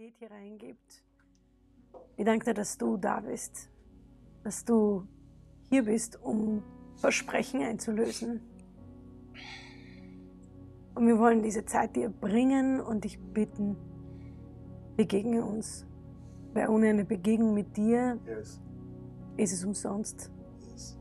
[0.00, 1.04] Identität hier reingibt.
[2.16, 3.68] Ich danke dir, dass du da bist,
[4.42, 5.06] dass du
[5.68, 6.62] hier bist, um
[6.96, 8.40] Versprechen einzulösen.
[10.94, 13.76] Und wir wollen diese Zeit dir bringen und dich bitten,
[14.96, 15.86] begegne uns.
[16.54, 18.60] Weil ohne eine Begegnung mit dir Yes.
[19.36, 20.30] ist es umsonst.
[20.70, 20.98] Yes.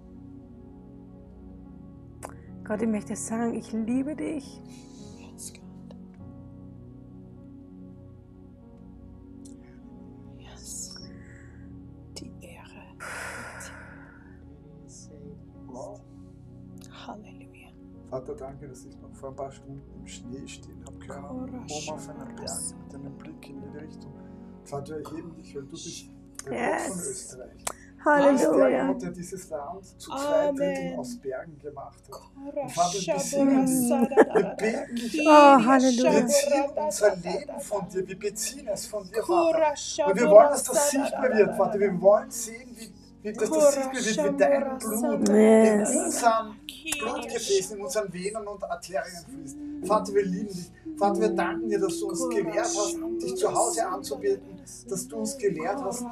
[2.66, 4.62] Gott, ich möchte sagen, ich liebe dich.
[18.60, 22.10] Danke, dass ich noch vor ein paar Stunden im Schnee stehen habe können, oben auf
[22.10, 22.50] einem Berg
[22.84, 24.14] mit einem Blick in jede Richtung.
[24.66, 26.10] Vater, erheben dich, weil du bist
[26.46, 27.08] der Gott von Yes.
[27.08, 27.66] Österreich.
[28.04, 28.88] Halleluja.
[28.88, 30.52] Gott, der dieses Land zu zwei.
[30.52, 32.22] Dritteln aus Bergen gemacht hat.
[32.36, 33.90] Und Vater, wir segnen dich.
[33.90, 36.12] Wir beten dich Oh, Halleluja.
[36.14, 37.16] Wir ziehen unser.
[37.16, 40.08] Leben von dir, wir beziehen es von dir, Vater.
[40.08, 41.80] Und wir wollen, dass das sichtbar wird, Vater.
[41.80, 42.92] Wir wollen sehen, wie
[43.24, 45.96] dass das sichtbar wird, wie dein Blut in Yes.
[45.96, 46.56] unseren
[47.00, 49.58] Blutgefäßen, in unseren Venen und Arterien fließt.
[49.86, 50.72] Vater, wir lieben dich.
[50.98, 54.60] Vater, wir danken dir, dass du uns gelehrt hast, dich zu Hause anzubeten,
[54.90, 56.04] dass du uns gelehrt hast,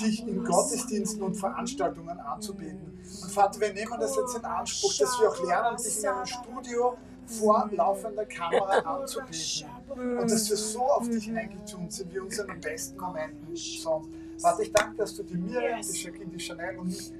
[0.00, 3.00] dich in Gottesdiensten und Veranstaltungen anzubeten.
[3.22, 6.26] Und Vater, wir nehmen das jetzt in Anspruch, dass wir auch lernen, dich in einem
[6.26, 9.66] Studio vor laufender Kamera anzubeten.
[10.20, 14.10] Und dass wir so auf dich eingetunt sind, wie unseren besten Momenten sonst.
[14.38, 17.12] Vater, ich danke, dass du die Miriam, die Jacqueline, die Chanel und mich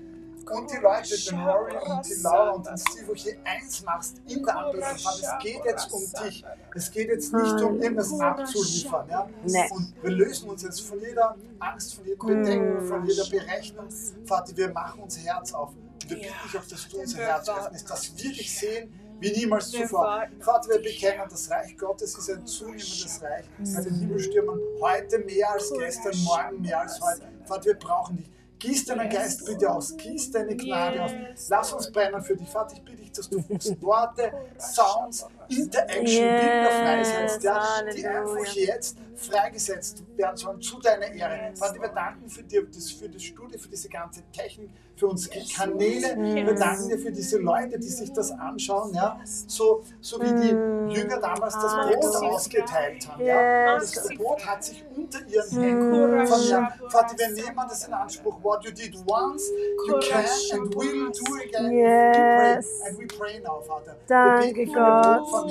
[0.50, 4.44] und die Leute, den Rory und die Laura und den Steve, hier eins machst in
[4.44, 4.98] der Anbetung.
[4.98, 6.44] Vater, es geht jetzt um dich.
[6.74, 9.08] Es geht jetzt nicht um irgendwas abzuliefern.
[9.08, 9.28] Ja?
[9.70, 13.86] Und wir lösen uns jetzt von jeder Angst, von jedem Bedenken, von jeder Berechnung.
[14.24, 15.70] Vater, wir machen unser Herz auf.
[15.70, 19.30] Und wir bitten dich auch, dass du unser Herz öffnest, dass wir dich sehen wie
[19.32, 20.24] niemals zuvor.
[20.40, 23.44] Vater, wir bekennen, das Reich Gottes ist ein zunehmendes Reich.
[23.58, 27.22] Bei den Himmelstürmen heute mehr als gestern, morgen mehr als heute.
[27.44, 28.30] Vater, wir brauchen dich.
[28.58, 31.12] Gieß deinen Geist bitte aus, gieß deine Gnade aus.
[31.48, 32.48] Lass uns brennen für dich.
[32.48, 33.36] Vater, ich bitte dich, dass du
[33.82, 41.54] Worte, Sounds, Interaction, Bilder freisetzt, ja, die einfach jetzt freigesetzt werden sollen zu deiner Ehre.
[41.54, 46.16] Vater, wir danken für dir, für das Studio, für diese ganze Technik, für unsere Kanäle.
[46.16, 50.94] Wir danken dir für diese Leute, die sich das anschauen, ja, so, so wie die
[50.94, 52.30] Jünger damals das Brot Halleluja.
[52.30, 53.24] ausgeteilt haben.
[53.24, 53.74] Ja.
[53.78, 56.72] Das Brot hat sich unter ihren Händen vermehrt.
[56.90, 58.36] Vater, wir nehmen das in Anspruch.
[58.42, 59.42] What you did once,
[59.86, 61.72] you can and will do again.
[61.72, 62.66] Yes.
[62.86, 63.96] And we pray now, Vater.
[64.06, 65.48] Danke, wir beten Gott.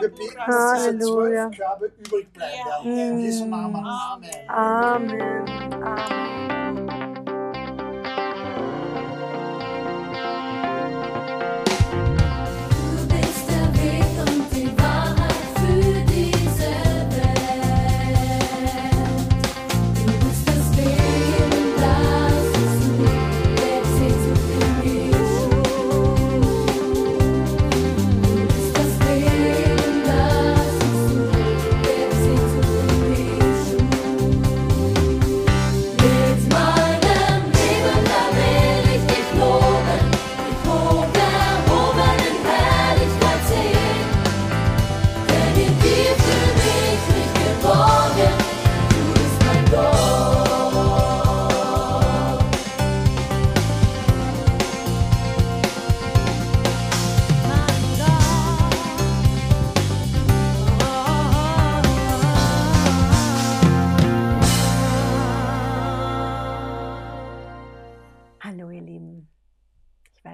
[0.00, 2.98] Wir beten, dass diese zwölf Körbe übrig bleiben werden.
[2.98, 3.84] In Jesu Namen.
[3.84, 4.48] Amen.
[4.48, 5.82] Amen.
[5.82, 6.59] Amen.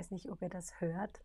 [0.07, 1.21] Weiß nicht, ob ihr das hört,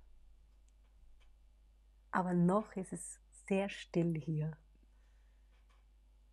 [2.09, 4.57] aber noch ist es sehr still hier.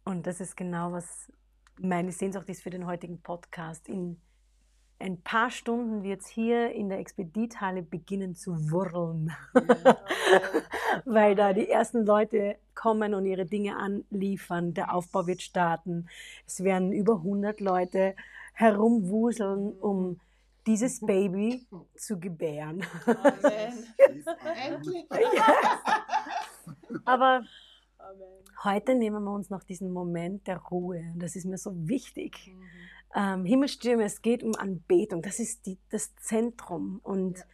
[0.04, 1.30] Und das ist genau, was
[1.78, 3.86] meine Sehnsucht ist für den heutigen Podcast.
[3.86, 4.18] In
[4.98, 9.30] ein paar Stunden wird es hier in der Expedithalle beginnen zu wurren,
[11.04, 14.72] weil da die ersten Leute kommen und ihre Dinge anliefern.
[14.72, 16.08] Der Aufbau wird starten.
[16.46, 18.16] Es werden über 100 Leute
[18.54, 20.18] herumwuseln, um
[20.66, 21.66] dieses Baby
[21.96, 22.84] zu gebären.
[23.06, 23.86] Amen.
[24.56, 25.06] Endlich.
[27.04, 27.42] Aber
[27.98, 28.44] Amen.
[28.64, 31.12] heute nehmen wir uns noch diesen Moment der Ruhe.
[31.16, 32.54] Das ist mir so wichtig.
[33.14, 35.22] Ähm, Himmelstürme, es geht um Anbetung.
[35.22, 37.00] Das ist die, das Zentrum.
[37.02, 37.46] Und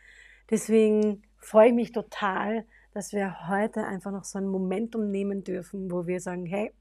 [0.51, 5.91] deswegen freue ich mich total, dass wir heute einfach noch so ein Momentum nehmen dürfen,
[5.91, 6.73] wo wir sagen, hey,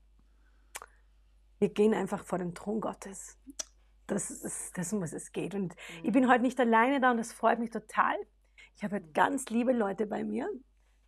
[1.60, 3.38] wir gehen einfach vor den Thron Gottes.
[4.14, 5.56] Das ist das, um was es geht.
[5.56, 8.16] Und ich bin heute nicht alleine da und das freut mich total.
[8.76, 10.50] Ich habe heute ganz liebe Leute bei mir,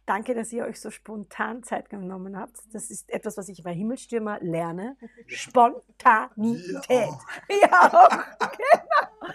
[0.06, 2.58] danke, dass ihr euch so spontan Zeit genommen habt.
[2.74, 4.98] Das ist etwas, was ich bei Himmelstürmer lerne.
[5.28, 6.86] Spontanität.
[7.62, 8.10] Ja, auch.
[8.40, 9.34] Genau.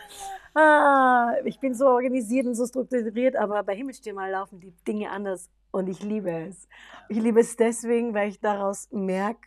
[0.55, 5.49] Ah, ich bin so organisiert und so strukturiert, aber bei Himmelstürmer laufen die Dinge anders
[5.71, 6.69] und ich liebe es.
[7.09, 9.41] Ich liebe es deswegen, weil ich daraus merke,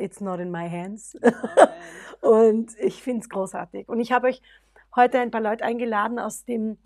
[0.00, 1.16] it's not in my hands.
[2.20, 3.88] Und ich finde es großartig.
[3.88, 4.42] Und ich habe euch
[4.94, 6.78] heute ein paar Leute eingeladen aus dem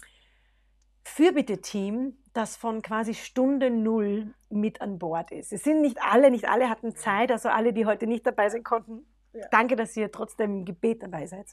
[1.04, 5.52] Fürbitte-Team, das von quasi Stunde Null mit an Bord ist.
[5.52, 8.64] Es sind nicht alle, nicht alle hatten Zeit, also alle, die heute nicht dabei sein
[8.64, 9.06] konnten.
[9.32, 9.46] Ja.
[9.50, 11.46] Danke, dass ihr trotzdem im Gebet dabei seid.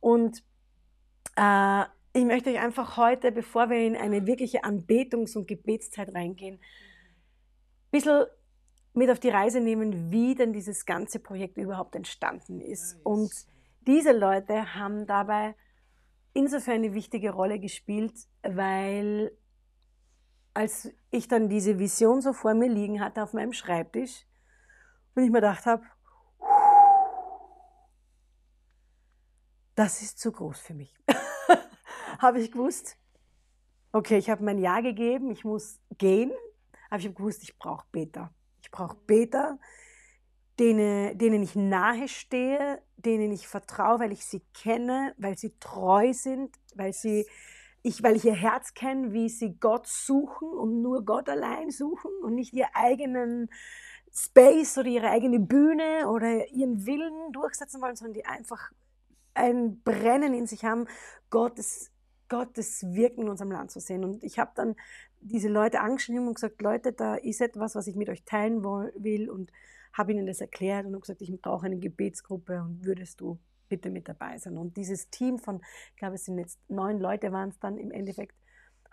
[0.00, 0.42] Und
[1.36, 6.54] äh, ich möchte euch einfach heute, bevor wir in eine wirkliche Anbetungs- und Gebetszeit reingehen,
[6.56, 8.24] ein bisschen
[8.96, 12.96] mit auf die Reise nehmen, wie denn dieses ganze Projekt überhaupt entstanden ist.
[13.04, 13.30] Und
[13.86, 15.54] diese Leute haben dabei
[16.32, 19.36] insofern eine wichtige Rolle gespielt, weil
[20.54, 24.26] als ich dann diese Vision so vor mir liegen hatte auf meinem Schreibtisch
[25.14, 25.84] und ich mir gedacht habe,
[29.74, 30.96] das ist zu groß für mich,
[32.18, 32.96] habe ich gewusst,
[33.92, 36.32] okay, ich habe mein Ja gegeben, ich muss gehen,
[36.88, 38.32] aber ich habe gewusst, ich brauche Beter.
[38.66, 39.60] Ich brauche Beter,
[40.58, 46.12] denen, denen ich nahe stehe, denen ich vertraue, weil ich sie kenne, weil sie treu
[46.12, 47.26] sind, weil, sie,
[47.84, 52.10] ich, weil ich ihr Herz kenne, wie sie Gott suchen und nur Gott allein suchen
[52.24, 53.50] und nicht ihr eigenen
[54.12, 58.72] Space oder ihre eigene Bühne oder ihren Willen durchsetzen wollen, sondern die einfach
[59.34, 60.88] ein Brennen in sich haben,
[61.30, 61.92] Gottes,
[62.28, 64.02] Gottes Wirken in unserem Land zu sehen.
[64.02, 64.74] Und ich habe dann
[65.28, 69.30] diese Leute angeschrieben und gesagt, Leute, da ist etwas, was ich mit euch teilen will
[69.30, 69.50] und
[69.92, 73.38] habe ihnen das erklärt und habe gesagt, ich brauche eine Gebetsgruppe und würdest du
[73.68, 74.56] bitte mit dabei sein.
[74.56, 77.90] Und dieses Team von, ich glaube, es sind jetzt neun Leute waren es dann im
[77.90, 78.34] Endeffekt,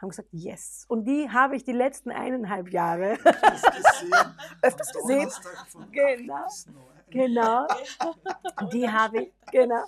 [0.02, 0.86] haben gesagt, yes.
[0.88, 4.14] Und die habe ich die letzten eineinhalb Jahre Das gesehen.
[4.62, 5.30] öfters gesehen.
[5.92, 6.48] Genau.
[7.10, 7.68] Genau.
[8.72, 9.84] Die habe ich, genau.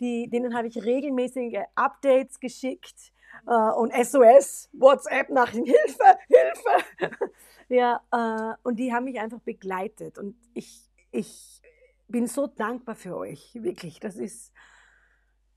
[0.00, 3.12] Die, denen habe ich regelmäßige Updates geschickt
[3.52, 7.10] und SOS, WhatsApp nach Hilfe, Hilfe.
[7.68, 10.18] Ja, äh, und die haben mich einfach begleitet.
[10.18, 11.60] Und ich, ich
[12.06, 13.98] bin so dankbar für euch, wirklich.
[13.98, 14.52] Das ist,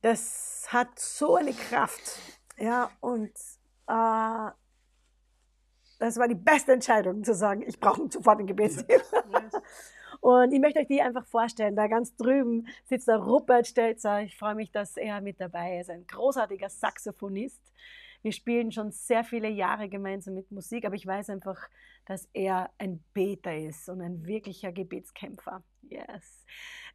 [0.01, 2.19] das hat so eine Kraft.
[2.57, 3.31] Ja, und
[3.87, 4.51] äh,
[5.99, 9.01] das war die beste Entscheidung, zu sagen, ich brauche sofort ein Gebetsteam.
[10.21, 11.75] Und ich möchte euch die einfach vorstellen.
[11.75, 14.21] Da ganz drüben sitzt der Rupert Stelzer.
[14.21, 15.89] Ich freue mich, dass er mit dabei ist.
[15.89, 17.61] Ein großartiger Saxophonist.
[18.21, 21.69] Wir spielen schon sehr viele Jahre gemeinsam mit Musik, aber ich weiß einfach,
[22.05, 25.63] dass er ein Beter ist und ein wirklicher Gebetskämpfer.
[25.83, 26.45] Yes.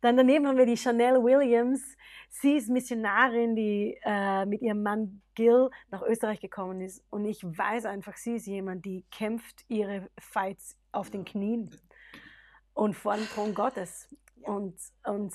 [0.02, 1.96] Dann daneben haben wir die Chanel Williams.
[2.28, 7.02] Sie ist Missionarin, die äh, mit ihrem Mann Gil nach Österreich gekommen ist.
[7.08, 11.70] Und ich weiß einfach, sie ist jemand, die kämpft ihre Fights auf den Knien
[12.74, 14.08] und vor dem Thron Gottes.
[14.42, 14.74] Und,
[15.04, 15.32] und,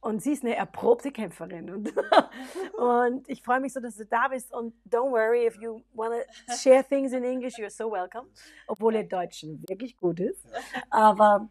[0.00, 1.70] und sie ist eine erprobte Kämpferin.
[1.70, 1.92] Und,
[2.76, 4.52] und ich freue mich so, dass du da bist.
[4.52, 6.14] Und don't worry, if you want
[6.46, 8.28] to share things in English, you're so welcome.
[8.66, 10.44] Obwohl ihr Deutsch wirklich gut ist.
[10.90, 11.48] Aber,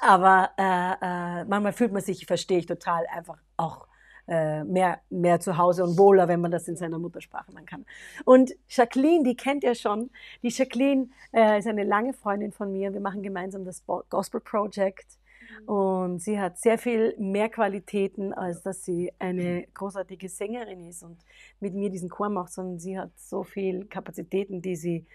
[0.00, 3.86] aber äh, äh, manchmal fühlt man sich, verstehe ich total, einfach auch
[4.30, 7.84] äh, mehr, mehr zu Hause und wohler, wenn man das in seiner Muttersprache machen kann.
[8.24, 10.10] Und Jacqueline, die kennt ihr schon.
[10.42, 12.92] Die Jacqueline äh, ist eine lange Freundin von mir.
[12.94, 15.18] Wir machen gemeinsam das Gospel Project.
[15.66, 21.18] Und sie hat sehr viel mehr Qualitäten, als dass sie eine großartige Sängerin ist und
[21.58, 25.06] mit mir diesen Chor macht, sondern sie hat so viel Kapazitäten, die sie,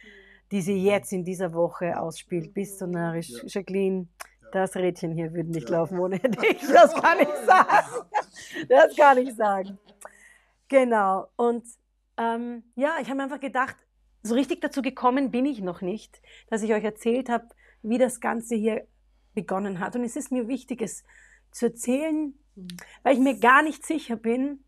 [0.51, 2.53] die sie jetzt in dieser Woche ausspielt.
[2.53, 3.29] Missionarisch.
[3.29, 3.43] Ja.
[3.45, 4.07] Jacqueline,
[4.51, 5.77] das Rädchen hier würde nicht Ja.
[5.77, 6.59] laufen ohne dich.
[6.71, 8.05] Das kann ich sagen.
[8.69, 9.77] Das kann ich sagen.
[10.67, 11.27] Genau.
[11.35, 11.65] Und
[12.17, 13.75] ähm, ja, ich habe einfach gedacht,
[14.23, 17.47] so richtig dazu gekommen bin ich noch nicht, dass ich euch erzählt habe,
[17.83, 18.87] wie das Ganze hier
[19.33, 19.95] begonnen hat.
[19.95, 21.03] Und es ist mir wichtig, es
[21.51, 22.33] zu erzählen,
[23.03, 24.63] weil ich mir gar nicht sicher bin,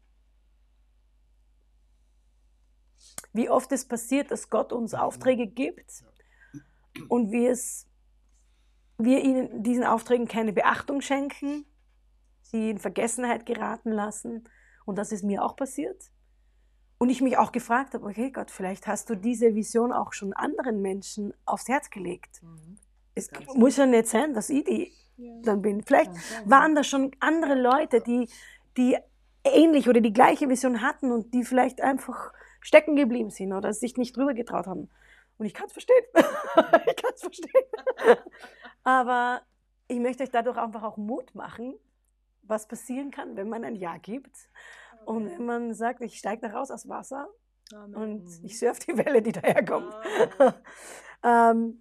[3.33, 6.03] wie oft es passiert, dass Gott uns Aufträge gibt
[7.07, 7.87] und wir, es,
[8.97, 11.65] wir ihnen, diesen Aufträgen keine Beachtung schenken,
[12.49, 14.47] sie in Vergessenheit geraten lassen.
[14.85, 16.11] Und das ist mir auch passiert.
[16.97, 20.33] Und ich mich auch gefragt habe, okay Gott, vielleicht hast du diese Vision auch schon
[20.33, 22.41] anderen Menschen aufs Herz gelegt.
[23.13, 24.93] Es Ganz muss ja nicht sein, dass ich die
[25.43, 25.83] dann bin.
[25.83, 26.11] Vielleicht
[26.45, 28.29] waren da schon andere Leute, die,
[28.77, 28.97] die
[29.43, 33.97] ähnlich oder die gleiche Vision hatten und die vielleicht einfach stecken geblieben sind oder sich
[33.97, 34.89] nicht drüber getraut haben.
[35.37, 36.03] Und ich kann es verstehen.
[36.15, 37.63] ich kann es verstehen.
[38.83, 39.41] Aber
[39.87, 41.75] ich möchte euch dadurch einfach auch Mut machen,
[42.47, 44.49] was passieren kann, wenn man ein Ja gibt.
[45.05, 47.27] Und wenn man sagt, ich steige da raus aus Wasser
[47.93, 49.93] und ich surfe die Welle, die daherkommt.
[51.23, 51.79] Ähm,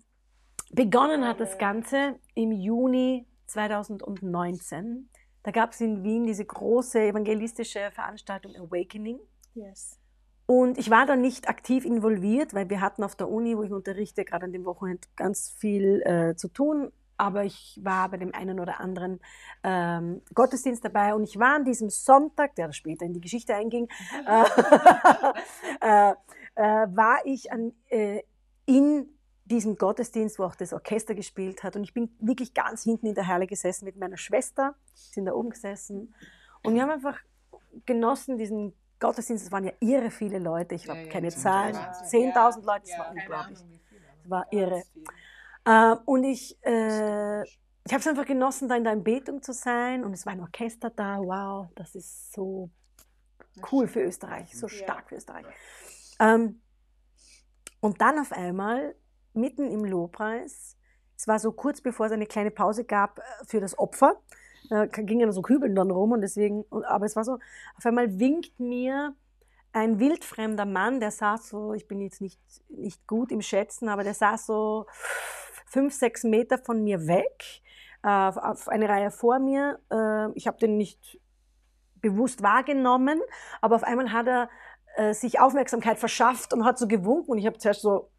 [0.72, 5.10] begonnen hat das Ganze im Juni 2019.
[5.42, 9.20] Da gab es in Wien diese große evangelistische Veranstaltung Awakening.
[9.54, 10.00] Yes.
[10.46, 13.72] Und ich war da nicht aktiv involviert, weil wir hatten auf der Uni, wo ich
[13.72, 16.92] unterrichte, gerade an dem Wochenende ganz viel äh, zu tun.
[17.18, 19.20] Aber ich war bei dem einen oder anderen
[19.62, 23.88] ähm, Gottesdienst dabei und ich war an diesem Sonntag, der später in die Geschichte einging,
[24.26, 24.44] äh,
[26.10, 26.14] äh,
[26.56, 28.22] äh, war ich an, äh,
[28.66, 29.08] in
[29.44, 31.76] diesem Gottesdienst, wo auch das Orchester gespielt hat.
[31.76, 35.32] Und ich bin wirklich ganz hinten in der Halle gesessen mit meiner Schwester, sind da
[35.32, 36.14] oben gesessen.
[36.62, 37.18] Und wir haben einfach
[37.84, 39.46] genossen diesen Gottesdienst.
[39.46, 42.32] Es waren ja irre viele Leute, ich habe Ja, ja, keine Zahlen, Wahnsinn.
[42.32, 43.58] 10.000 Leute, das Ja, war unglaublich.
[44.24, 44.82] Es war irre.
[44.92, 45.04] viel.
[45.66, 50.04] Ähm, und ich, äh, ich habe es einfach genossen, da in der Anbetung zu sein.
[50.04, 51.18] Und es war ein Orchester da.
[51.18, 52.70] Wow, das ist so
[53.72, 55.46] cool für Österreich, so stark für Österreich.
[56.20, 56.60] Ähm,
[57.80, 58.94] und dann auf einmal,
[59.32, 60.76] mitten im Lobpreis,
[61.16, 64.20] es war so kurz bevor es eine kleine Pause gab äh, für das Opfer,
[64.68, 67.38] da gingen so Kübeln dann rum und deswegen, aber es war so,
[67.76, 69.14] auf einmal winkt mir
[69.72, 74.02] ein wildfremder Mann, der saß so, ich bin jetzt nicht, nicht gut im Schätzen, aber
[74.02, 74.86] der saß so
[75.76, 77.62] fünf, sechs Meter von mir weg,
[78.02, 79.78] äh, auf- eine Reihe vor mir.
[79.90, 81.20] Äh, ich habe den nicht
[81.96, 83.20] bewusst wahrgenommen,
[83.60, 84.50] aber auf einmal hat er
[84.96, 88.10] äh, sich Aufmerksamkeit verschafft und hat so gewunken und ich habe zuerst so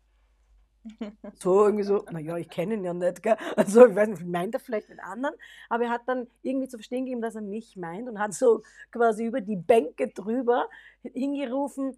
[1.40, 3.38] so irgendwie so, naja, ich kenne ihn ja nicht, gell?
[3.56, 5.36] Also ich weiß nicht, meint er vielleicht den anderen,
[5.70, 8.64] aber er hat dann irgendwie zu verstehen gegeben, dass er mich meint und hat so
[8.92, 10.70] quasi über die Bänke drüber
[11.04, 11.98] hingerufen,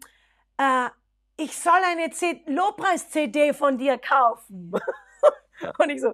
[0.57, 0.89] äh,
[1.37, 2.11] ich soll eine
[2.47, 4.73] Lobpreis-CD von dir kaufen.
[5.77, 6.13] und ich so,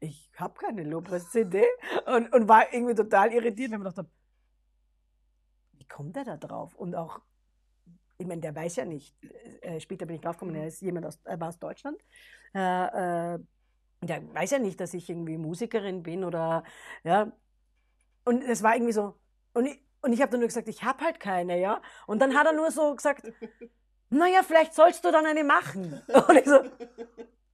[0.00, 1.64] ich habe keine Lobpreis-CD
[2.06, 4.10] und, und war irgendwie total irritiert, weil gedacht habe,
[5.74, 6.74] wie kommt er da drauf?
[6.74, 7.20] Und auch,
[8.18, 9.14] ich meine, der weiß ja nicht,
[9.60, 11.98] äh, später bin ich draufgekommen, er ist jemand aus, er war aus Deutschland,
[12.54, 13.38] äh, äh,
[14.00, 16.64] der weiß ja nicht, dass ich irgendwie Musikerin bin oder,
[17.04, 17.32] ja,
[18.24, 19.16] und es war irgendwie so,
[19.54, 22.34] und ich, und ich habe dann nur gesagt, ich habe halt keine, ja, und dann
[22.34, 23.24] hat er nur so gesagt,
[24.12, 26.00] naja, vielleicht sollst du dann eine machen.
[26.28, 26.60] Und ich so,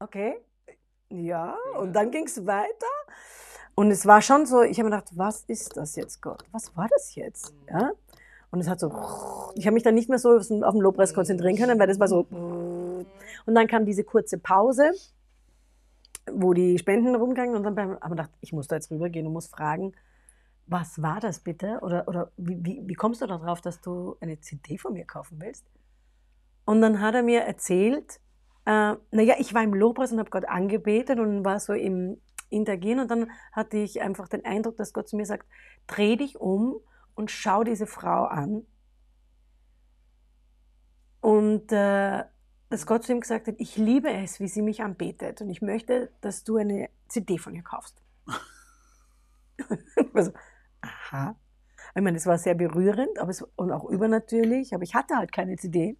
[0.00, 0.38] okay,
[1.10, 2.86] ja, und dann ging es weiter.
[3.74, 6.44] Und es war schon so, ich habe mir gedacht, was ist das jetzt, Gott?
[6.52, 7.54] Was war das jetzt?
[7.70, 7.92] Ja?
[8.50, 8.88] Und es hat so,
[9.54, 12.08] ich habe mich dann nicht mehr so auf den Lobpreis konzentrieren können, weil das war
[12.08, 12.26] so.
[12.28, 14.92] Und dann kam diese kurze Pause,
[16.30, 19.26] wo die Spenden rumgingen und dann habe ich mir gedacht, ich muss da jetzt rübergehen
[19.26, 19.94] und muss fragen,
[20.66, 21.78] was war das bitte?
[21.80, 25.40] Oder, oder wie, wie, wie kommst du darauf, dass du eine CD von mir kaufen
[25.40, 25.64] willst?
[26.68, 28.20] Und dann hat er mir erzählt,
[28.66, 32.20] äh, naja, ich war im Lobpreis und habe Gott angebetet und war so im
[32.50, 35.46] Interagieren und dann hatte ich einfach den Eindruck, dass Gott zu mir sagt,
[35.87, 36.78] dreh dich um
[37.14, 38.66] und schau diese Frau an.
[41.22, 42.25] Und äh,
[42.68, 45.62] dass Gott zu ihm gesagt hat, ich liebe es, wie sie mich anbetet und ich
[45.62, 48.02] möchte, dass du eine CD von ihr kaufst.
[49.96, 50.32] Ich war so,
[50.82, 51.34] aha.
[51.94, 55.32] Ich meine, es war sehr berührend aber es, und auch übernatürlich, aber ich hatte halt
[55.32, 55.96] keine CD.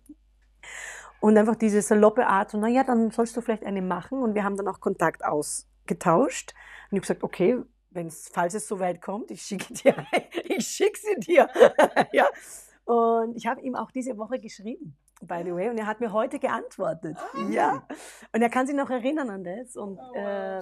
[1.21, 4.23] Und einfach diese saloppe Art, so, naja, dann sollst du vielleicht eine machen.
[4.23, 6.55] Und wir haben dann auch Kontakt ausgetauscht.
[6.91, 7.59] Und ich habe gesagt, okay,
[7.91, 10.07] wenn's, falls es so weit kommt, ich schicke dir,
[10.45, 11.49] ich schicke sie dir.
[12.13, 12.27] ja.
[12.85, 16.13] Und ich habe ihm auch diese Woche geschrieben, by the way, und er hat mir
[16.13, 17.17] heute geantwortet.
[17.51, 17.87] Ja.
[18.33, 19.77] Und er kann sich noch erinnern an das.
[19.77, 20.17] Und Oh, wow.
[20.17, 20.61] äh.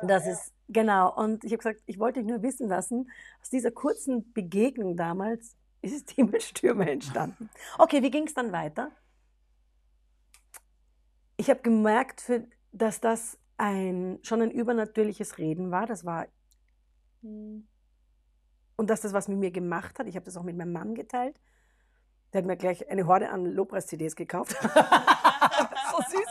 [0.00, 0.32] Ja, das ja.
[0.32, 1.14] ist, genau.
[1.14, 5.56] Und ich habe gesagt, ich wollte dich nur wissen lassen, aus dieser kurzen Begegnung damals
[5.82, 7.50] ist Himmelstürme entstanden.
[7.78, 8.90] Okay, wie ging es dann weiter?
[11.36, 15.86] Ich habe gemerkt, für, dass das ein, schon ein übernatürliches Reden war.
[15.86, 16.26] Das war
[17.22, 20.06] und dass das was mit mir gemacht hat.
[20.06, 21.40] Ich habe das auch mit meinem Mann geteilt.
[22.32, 24.56] Der hat mir gleich eine Horde an Lobpreis-CDs gekauft.
[24.62, 26.26] so süß.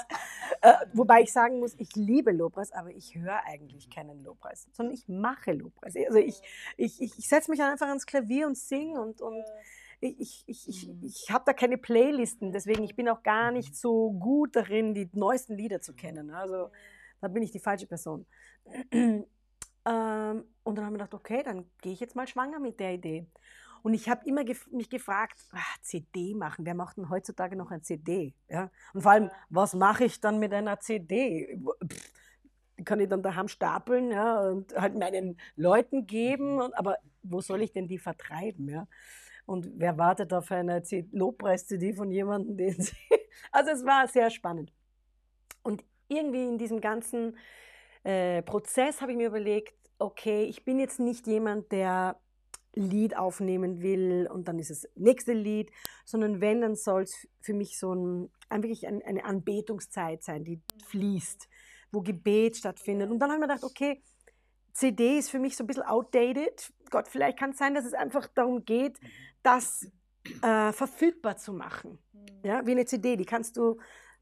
[0.62, 4.94] Äh, wobei ich sagen muss, ich liebe Lobpreis, aber ich höre eigentlich keinen Lobpreis, sondern
[4.94, 5.96] ich mache Lobpreis.
[6.08, 6.42] Also ich,
[6.78, 9.52] ich, ich, ich setze mich einfach ans Klavier und singe und, und
[10.02, 11.04] ich, ich, ich, ich, Mhm.
[11.32, 15.56] habe da keine Playlisten, deswegen ich bin auch gar nicht so gut darin, die neuesten
[15.58, 16.30] Lieder zu kennen.
[16.32, 16.72] Also
[17.22, 18.26] da bin ich die falsche Person.
[18.92, 19.26] ähm,
[19.86, 23.28] und dann haben wir gedacht, okay, dann gehe ich jetzt mal schwanger mit der Idee.
[23.84, 27.72] Und ich habe immer gef mich gefragt, ah, CD machen, wer macht denn heutzutage noch
[27.72, 28.34] eine CD?
[28.50, 28.70] Ja?
[28.94, 31.60] Und vor allem, was mache ich dann mit einer CD?
[31.86, 32.12] Pff,
[32.86, 37.62] kann ich dann daheim stapeln ja, und halt meinen Leuten geben, und, aber wo soll
[37.62, 38.70] ich denn die vertreiben?
[38.70, 38.88] Ja?
[39.46, 42.96] Und wer wartet auf eine Lobpreis-CD von jemandem, den sie.
[43.52, 44.74] Also es war sehr spannend.
[45.64, 47.38] Und irgendwie in diesem ganzen
[48.04, 52.20] äh, Prozess habe ich mir überlegt, okay, ich bin jetzt nicht jemand, der
[52.74, 55.72] Lied aufnehmen will und dann ist es nächste Lied,
[56.06, 60.62] sondern wenn, dann soll es für mich so ein, wirklich ein, eine Anbetungszeit sein, die
[60.86, 61.50] fließt,
[61.92, 63.12] wo Gebet stattfindet.
[63.12, 64.02] Und dann habe ich mir gedacht, okay,
[64.74, 66.72] CD ist für mich so ein bisschen outdated.
[66.90, 69.00] Gott, vielleicht kann es sein, dass es einfach darum geht,
[69.44, 69.92] das
[70.42, 72.00] äh, verfügbar zu machen.
[72.44, 73.78] Ja, wie eine CD, die kannst du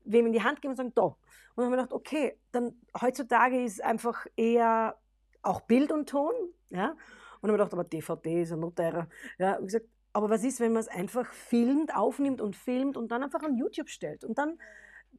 [0.06, 1.04] wem in die Hand geben und sagen, da.
[1.04, 1.18] Und
[1.56, 4.98] dann habe ich gedacht, okay, dann heutzutage ist einfach eher
[5.42, 6.34] auch Bild und Ton.
[6.70, 6.96] Ja?
[7.42, 9.08] Und habe ich gedacht, aber DVD ist ja noch teurer.
[9.38, 13.12] Ja, und gesagt, aber was ist, wenn man es einfach filmt, aufnimmt und filmt und
[13.12, 14.24] dann einfach an YouTube stellt?
[14.24, 14.60] Und dann,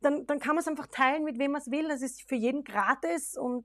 [0.00, 1.88] dann, dann kann man es einfach teilen, mit wem man es will.
[1.88, 3.64] Das ist für jeden gratis und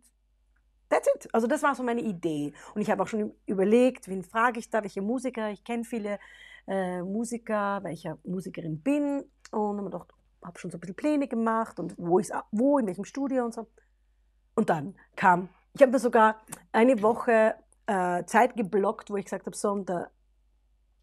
[0.90, 1.28] that's it.
[1.34, 2.54] Also das war so meine Idee.
[2.74, 5.50] Und ich habe auch schon überlegt, wen frage ich da, welche Musiker.
[5.50, 6.20] Ich kenne viele
[6.68, 9.24] äh, Musiker, weil ich Musikerin bin.
[9.52, 12.88] Und habe gedacht, habe schon so ein bisschen Pläne gemacht und wo ist wo, in
[12.88, 13.68] welchem Studio und so.
[14.56, 17.56] Und dann kam, ich habe mir sogar eine Woche
[17.88, 20.10] äh, Zeit geblockt, wo ich gesagt habe, so, und da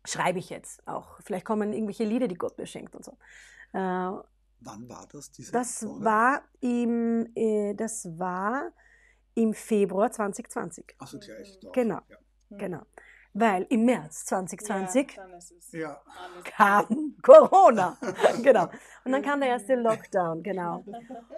[0.04, 1.20] schreibe ich jetzt auch.
[1.20, 3.12] Vielleicht kommen irgendwelche Lieder, die Gott mir schenkt und so.
[3.72, 4.12] Äh,
[4.64, 5.30] Wann war das?
[5.32, 8.70] Diese das war im, äh, das war
[9.34, 10.94] im Februar 2020.
[10.98, 11.58] Also gleich.
[11.60, 11.72] Doch.
[11.72, 12.00] Genau.
[12.08, 12.16] Ja.
[12.58, 12.82] Genau.
[13.34, 15.18] Weil im März 2020
[15.72, 16.02] Ja,
[16.44, 17.96] kam Corona.
[18.42, 18.68] genau.
[19.04, 20.84] Und dann kam der erste Lockdown, genau.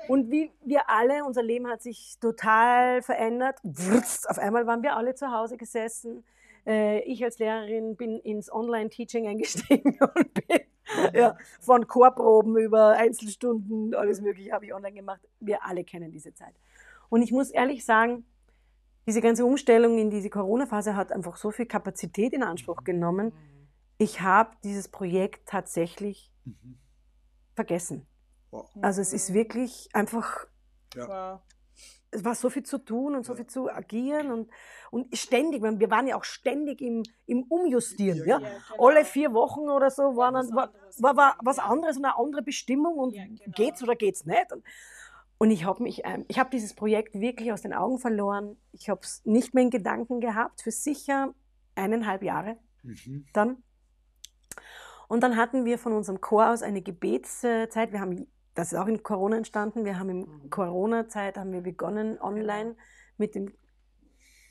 [0.08, 3.60] Und wie wir alle, unser Leben hat sich total verändert.
[4.28, 6.24] Auf einmal waren wir alle zu Hause gesessen.
[6.66, 10.60] Äh, Ich als Lehrerin bin ins Online-Teaching eingestiegen und bin
[11.12, 15.20] ja, von Chorproben über Einzelstunden, alles Mögliche habe ich online gemacht.
[15.40, 16.54] Wir alle kennen diese Zeit.
[17.08, 18.26] Und ich muss ehrlich sagen,
[19.06, 23.32] diese ganze Umstellung in diese Corona-Phase hat einfach so viel Kapazität in Anspruch genommen.
[23.98, 26.78] Ich habe dieses Projekt tatsächlich Mhm.
[27.54, 28.06] vergessen.
[28.50, 28.68] Wow.
[28.82, 30.46] Also es ist wirklich einfach,
[30.96, 31.40] Wow.
[32.10, 33.36] es war so viel zu tun und so Ja.
[33.36, 34.50] viel zu agieren und,
[34.90, 38.18] und ständig, wir waren ja auch ständig im, im Umjustieren.
[38.20, 38.86] Ja, Ja, Ja, genau.
[38.88, 42.42] Alle vier Wochen oder so was dann, war, war, war was anderes und eine andere
[42.42, 43.40] Bestimmung und Ja, genau.
[43.56, 44.52] geht's oder geht's nicht.
[44.52, 44.64] Und,
[45.38, 48.56] und ich habe mich, ähm, ich habe dieses Projekt wirklich aus den Augen verloren.
[48.72, 51.34] Ich habe es nicht mehr in Gedanken gehabt für sicher
[51.74, 53.26] eineinhalb Jahre Mhm.
[53.32, 53.62] dann.
[55.08, 57.92] Und dann hatten wir von unserem Chor aus eine Gebetszeit.
[57.92, 59.84] Wir haben, das ist auch in Corona entstanden.
[59.84, 62.76] Wir haben in Corona-Zeit haben wir begonnen, online
[63.16, 63.52] mit dem,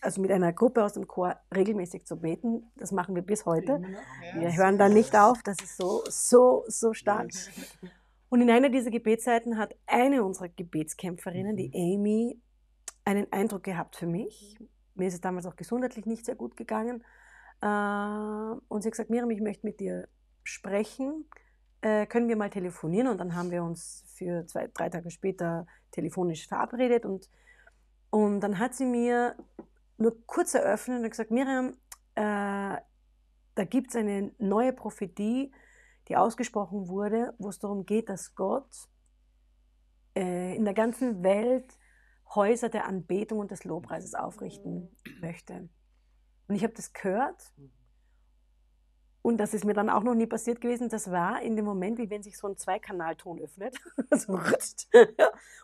[0.01, 2.71] also mit einer Gruppe aus dem Chor regelmäßig zu beten.
[2.75, 3.81] Das machen wir bis heute.
[4.35, 5.41] Wir hören da nicht auf.
[5.43, 7.29] Das ist so, so, so stark.
[8.33, 12.41] Und in einer dieser Gebetszeiten hat eine unserer Gebetskämpferinnen, die Amy,
[13.05, 14.57] einen Eindruck gehabt für mich.
[14.95, 17.03] Mir ist es damals auch gesundheitlich nicht sehr gut gegangen.
[17.61, 20.07] Äh, Und sie hat gesagt, Miriam, ich möchte mit dir
[20.41, 21.29] sprechen.
[21.81, 23.07] Äh, Können wir mal telefonieren?
[23.07, 27.05] Und dann haben wir uns für zwei, drei Tage später telefonisch verabredet.
[27.05, 27.29] Und,
[28.09, 29.35] und dann hat sie mir
[29.99, 31.75] nur kurz eröffnet und gesagt, Miriam,
[32.15, 32.81] äh,
[33.53, 35.51] da gibt es eine neue Prophetie,
[36.07, 38.89] die ausgesprochen wurde, wo es darum geht, dass Gott
[40.15, 41.77] äh, in der ganzen Welt
[42.35, 44.89] Häuser der Anbetung und des Lobpreises aufrichten
[45.21, 45.69] möchte.
[46.47, 47.53] Und ich habe das gehört
[49.23, 50.89] und das ist mir dann auch noch nie passiert gewesen.
[50.89, 53.77] Das war in dem Moment, wie wenn sich so ein Zweikanalton öffnet.
[54.11, 54.87] so rutscht.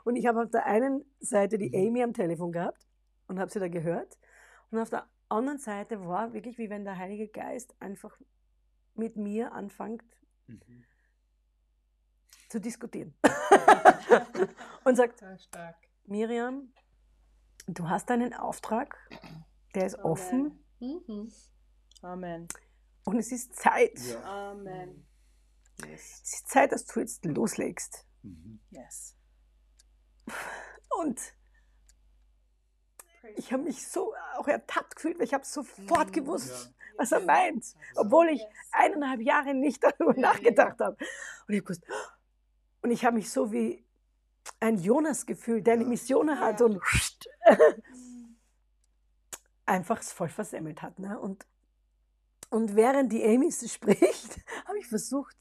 [0.06, 1.88] und ich habe auf der einen Seite die Mhm.
[1.88, 2.88] Amy am Telefon gehabt
[3.28, 4.18] und habe sie da gehört.
[4.72, 8.18] Und auf der anderen Seite war wirklich, wie wenn der Heilige Geist einfach
[8.96, 10.04] mit mir anfängt
[10.50, 10.86] Mhm.
[12.50, 13.14] zu diskutieren.
[14.84, 15.24] und sagt.
[16.06, 16.74] Miriam,
[17.68, 18.98] du hast einen Auftrag,
[19.76, 21.32] der ist offen Mhm.
[22.02, 22.48] Amen.
[23.06, 24.00] und es ist Zeit.
[24.00, 24.52] Ja.
[24.52, 25.06] Amen.
[25.86, 26.22] Yes.
[26.24, 28.06] Es ist Zeit, dass du jetzt loslegst.
[28.24, 28.60] Mhm.
[28.72, 29.16] Yes.
[31.00, 31.20] Und
[33.36, 37.66] ich habe mich so auch ertappt gefühlt, weil ich habe sofort gewusst, was er meint,
[37.96, 40.98] obwohl ich eineinhalb Jahre nicht darüber nachgedacht habe.
[41.48, 41.84] Und ich gewusst,
[42.82, 43.84] und ich habe mich so wie
[44.60, 45.86] ein Jonas gefühlt, der eine.
[45.86, 46.82] Mission hat und
[49.66, 51.00] einfach es voll versemmelt hat.
[51.00, 51.20] Ne?
[51.20, 51.46] Und,
[52.50, 55.36] und während die Amy so spricht, habe ich versucht,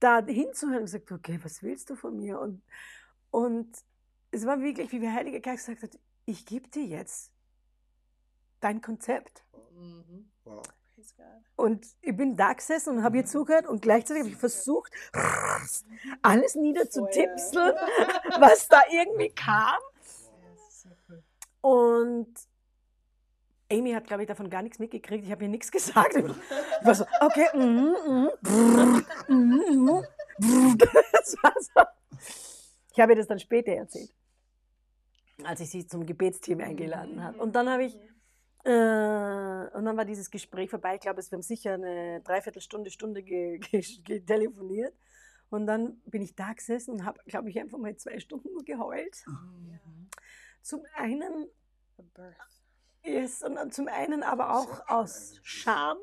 [0.00, 2.38] da hinzuhören und gesagt, okay, was willst du von mir?
[2.38, 2.62] Und,
[3.30, 3.74] und
[4.30, 7.32] es war wirklich, wie der Heilige Geist gesagt hat, ich gebe dir jetzt
[8.60, 9.44] dein Konzept.
[9.74, 10.30] Mhm.
[10.44, 10.62] Wow.
[11.56, 14.92] Und ich bin da gesessen und habe ihr zugehört und gleichzeitig habe ich versucht,
[16.20, 17.74] alles niederzutipseln,
[18.40, 19.78] was da irgendwie kam.
[21.60, 22.28] Und
[23.70, 25.24] Amy hat, glaube ich, davon gar nichts mitgekriegt.
[25.24, 26.16] Ich habe ihr nichts gesagt.
[26.16, 26.24] Ich
[26.86, 30.06] war so, okay, mhm, mhm, mhm, mhm,
[30.38, 31.04] brrr.
[31.12, 32.18] Das war so.
[32.92, 34.12] Ich habe ihr das dann später erzählt,
[35.44, 37.38] als ich sie zum Gebetsteam eingeladen habe.
[37.38, 37.98] Und dann habe ich
[38.66, 40.94] und dann war dieses Gespräch vorbei.
[40.94, 44.94] Ich glaube, es- wir haben sicher eine Dreiviertelstunde, Stunde ge ge getelefoniert.
[45.50, 48.64] Und dann bin ich da gesessen und habe, glaube ich, einfach mal zwei Stunden nur
[48.64, 49.22] geheult.
[49.26, 50.08] Mhm.
[50.62, 51.48] Zum einen,
[53.02, 55.98] yes, und dann zum einen aber auch aus Scham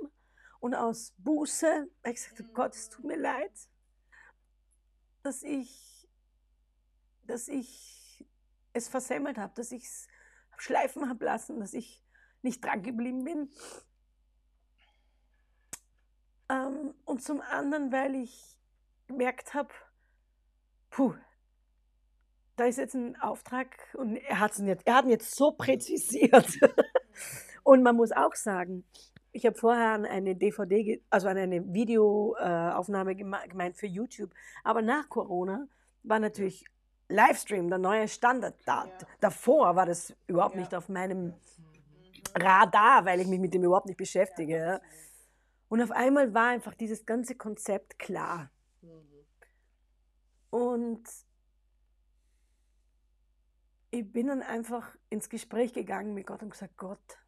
[0.60, 1.90] und aus Buße.
[2.06, 3.52] Ich gesagt habe, Gott, es tut mir leid,
[5.24, 6.08] dass ich,
[7.26, 8.26] dass ich
[8.74, 10.08] es versemmelt habe, dass ich es
[10.58, 12.04] schleifen habe lassen, dass ich
[12.44, 13.50] nicht dran geblieben bin.
[16.50, 18.58] Ähm, und zum anderen, weil ich
[19.08, 19.70] gemerkt habe,
[20.90, 21.14] puh,
[22.58, 26.60] da ist jetzt ein Auftrag und er, hat's jetzt, er hat ihn jetzt so präzisiert.
[27.64, 28.84] und man muss auch sagen,
[29.32, 34.32] ich habe vorher an eine DVD, also an eine Videoaufnahme geme- gemeint für YouTube,
[34.64, 35.68] aber nach Corona
[36.04, 36.66] war natürlich
[37.08, 38.56] Livestream der neue Standard.
[38.66, 38.92] Da, Ja.
[39.22, 40.62] Davor war das überhaupt Ja.
[40.62, 41.34] nicht auf meinem
[42.36, 44.58] Radar, weil ich mich mit dem überhaupt nicht beschäftige.
[44.58, 44.82] Ja.
[45.70, 48.52] Und auf einmal war einfach dieses ganze Konzept klar.
[48.82, 49.26] Mhm.
[50.50, 51.04] Und
[53.92, 57.20] ich bin dann einfach ins Gespräch gegangen mit Gott und gesagt, Gott,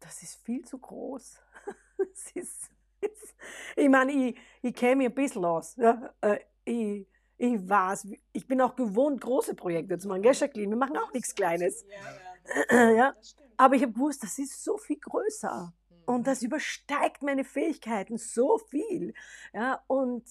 [0.00, 1.38] das ist viel zu groß.
[2.34, 3.34] Ist, es,
[3.74, 5.76] ich meine, ich, ich mich ein bisschen aus.
[5.76, 6.14] Ja?
[6.20, 7.06] Äh, Ich,
[7.38, 10.22] ich weiß, ich bin auch gewohnt, große Projekte zu machen.
[10.22, 10.72] Gell, Jacqueline?
[10.72, 11.84] Wir machen auch nichts Kleines.
[11.88, 12.90] Ja, ja.
[12.96, 13.14] Ja?
[13.56, 15.72] Aber ich habe gewusst, das ist so viel größer.
[15.88, 15.96] Mhm.
[16.06, 19.14] Und das übersteigt meine Fähigkeiten so viel.
[19.52, 20.24] Ja, und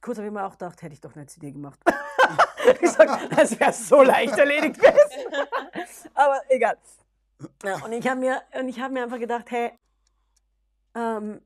[0.00, 1.80] kurz habe ich mir auch gedacht, hätte ich doch eine CD gemacht.
[2.80, 6.10] ich sag, das wäre so leicht erledigt gewesen.
[6.14, 6.78] Aber egal.
[7.64, 9.72] Ja, und ich habe mir, und ich hab mir einfach gedacht, hey,
[10.94, 11.40] ähm,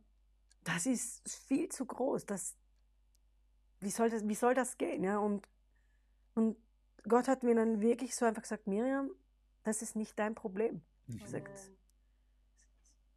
[0.65, 2.27] das ist viel zu groß.
[2.27, 2.57] Das,
[3.81, 5.05] wie, soll das, wie soll das gehen?
[5.05, 5.19] Ja?
[5.19, 5.47] Und,
[6.35, 6.57] und
[7.07, 9.11] Gott hat mir dann wirklich so einfach gesagt, Miriam,
[9.65, 10.83] das ist nicht dein Problem.
[11.07, 11.19] Mhm.
[11.19, 11.71] gesagt,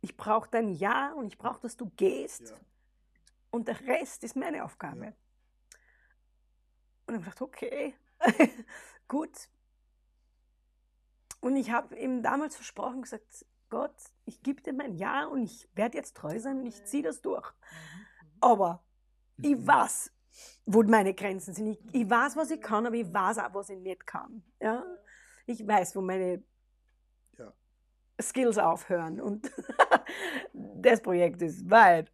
[0.02, 2.50] Ich brauche dein Ja und ich brauche, dass du gehst.
[2.50, 2.56] Ja.
[3.52, 5.06] Und der Rest ist meine Aufgabe.
[5.06, 5.14] Ja.
[7.06, 7.96] Und ich habe gedacht, okay,
[9.08, 9.50] gut.
[11.40, 15.70] Und ich habe ihm damals versprochen, gesagt, Gott, ich gebe dir mein Ja und ich
[15.74, 17.52] werde jetzt treu sein und ich ziehe das durch.
[18.40, 18.84] Aber
[19.42, 20.12] ich weiß,
[20.66, 21.68] wo meine Grenzen sind.
[21.68, 24.44] Ich, ich weiß, was ich kann, aber ich weiß auch, was ich nicht kann.
[24.62, 24.84] Ja?
[25.48, 26.44] Ich weiß, wo meine
[27.38, 27.54] Ja.
[28.22, 29.20] Skills aufhören.
[29.20, 29.52] Und
[30.54, 32.12] das Projekt ist weit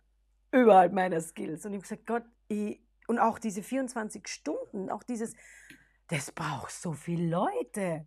[0.52, 1.65] überhalb meiner Skills.
[1.65, 5.34] Und ich habe gesagt, Gott, ich, und auch diese 24 Stunden, auch dieses,
[6.08, 8.06] das braucht so viele Leute.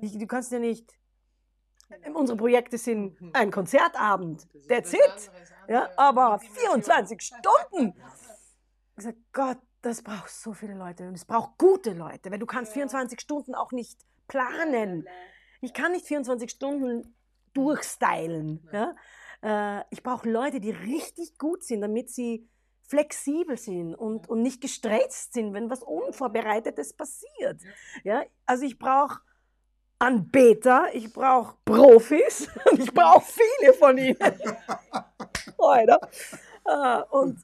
[0.00, 0.98] Ich, du kannst ja nicht,
[2.14, 5.30] unsere Projekte sind ein Konzertabend, that's it.
[5.68, 7.94] Ja, aber 24 Stunden.
[8.90, 12.46] Ich gesagt, Gott, das braucht so viele Leute und es braucht gute Leute, weil du
[12.46, 15.06] kannst 24 Stunden auch nicht planen.
[15.60, 17.14] Ich kann nicht 24 Stunden
[17.54, 18.68] durchstylen.
[18.72, 18.94] Ja?
[19.42, 22.48] Äh, ich brauche Leute, die richtig gut sind, damit sie
[22.88, 27.60] flexibel sind und, und nicht gestresst sind, wenn was Unvorbereitetes passiert.
[28.04, 28.24] Ja?
[28.44, 29.20] Also ich brauche
[29.98, 34.16] Anbeter, ich brauche Profis und ich brauche viele von ihnen.
[35.56, 36.00] Oder?
[36.64, 37.38] Äh, und,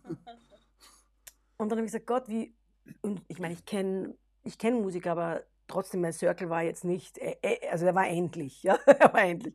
[1.57, 2.55] und dann habe ich gesagt, Gott, wie,
[3.03, 4.15] und ich meine, ich kenne
[4.49, 8.09] ich kenn Musik, aber trotzdem, mein Circle war jetzt nicht, äh, äh, also er war
[8.09, 9.55] endlich, ja, er war endlich.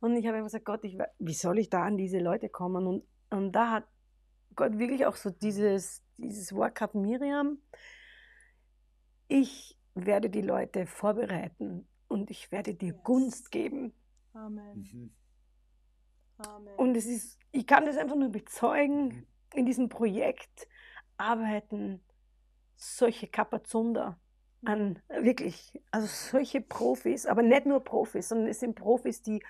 [0.00, 2.86] Und ich habe einfach gesagt, Gott, ich, wie soll ich da an diese Leute kommen?
[2.86, 3.84] Und, und da hat
[4.56, 7.58] Gott wirklich auch so dieses, dieses Wort gehabt, Miriam,
[9.28, 13.04] ich werde die Leute vorbereiten und ich werde dir Yes.
[13.04, 13.92] Gunst geben.
[14.32, 14.88] Amen.
[14.92, 15.14] Mhm.
[16.38, 16.74] Amen.
[16.76, 20.68] Und es ist, ich kann das einfach nur bezeugen, in diesem Projekt
[21.16, 22.00] arbeiten
[22.76, 24.18] solche Kapazunder
[24.64, 29.42] an, wirklich, also solche Profis, aber nicht nur Profis, sondern es sind Profis, die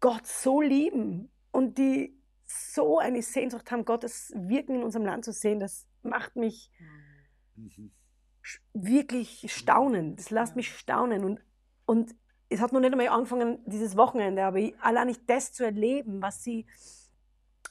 [0.00, 5.32] Gott so lieben und die so eine Sehnsucht haben, Gottes Wirken in unserem Land zu
[5.32, 6.70] sehen, das macht mich
[7.56, 7.90] Mhm.
[8.72, 10.16] wirklich staunen.
[10.16, 11.24] Das lässt mich staunen.
[11.24, 11.40] Und,
[11.86, 12.14] und
[12.48, 16.42] es hat noch nicht einmal angefangen, dieses Wochenende, aber allein nicht das zu erleben, was
[16.42, 16.66] sie,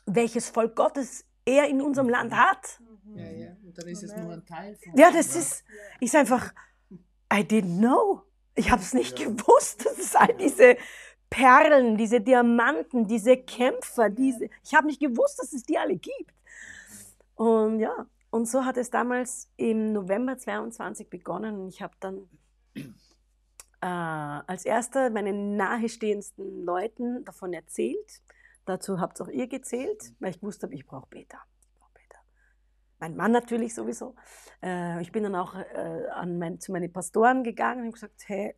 [0.06, 2.80] welches Volk Gottes er in unserem Land hat.
[3.16, 3.48] Ja, ja.
[3.64, 4.98] Und dann ist es nur ein Teil von.
[4.98, 5.64] Ja, das ist,
[6.00, 6.54] ist einfach,
[7.34, 8.22] I didn't know.
[8.56, 9.28] Ich habe es nicht Ja.
[9.28, 9.86] gewusst.
[9.86, 10.78] Das ist all diese
[11.30, 16.34] Perlen, diese Diamanten, diese Kämpfer, diese, ich habe nicht gewusst, dass es die alle gibt.
[17.36, 22.28] Und ja, und so hat es damals im November 22 begonnen und ich habe dann
[23.82, 28.22] äh, als erster meinen nahestehendsten Leuten davon erzählt.
[28.68, 31.40] Dazu habt auch ihr gezählt, weil ich gewusst habe, ich brauche Beta.
[31.62, 32.20] Ich brauche Beta.
[33.00, 34.16] Mein Mann natürlich sowieso.
[34.62, 38.56] Äh, ich bin dann auch äh, mein, zu meinen Pastoren gegangen und habe gesagt, hey,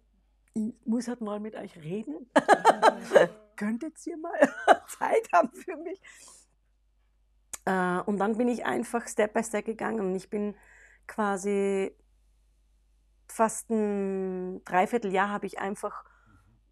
[0.55, 2.29] ich muss halt mal mit euch reden.
[3.55, 4.39] könntet ihr mal
[4.87, 6.01] Zeit haben für mich?
[7.65, 10.55] Äh, und dann bin ich einfach Step by Step gegangen und ich bin
[11.05, 11.95] quasi
[13.27, 16.03] fast ein Dreivierteljahr habe ich einfach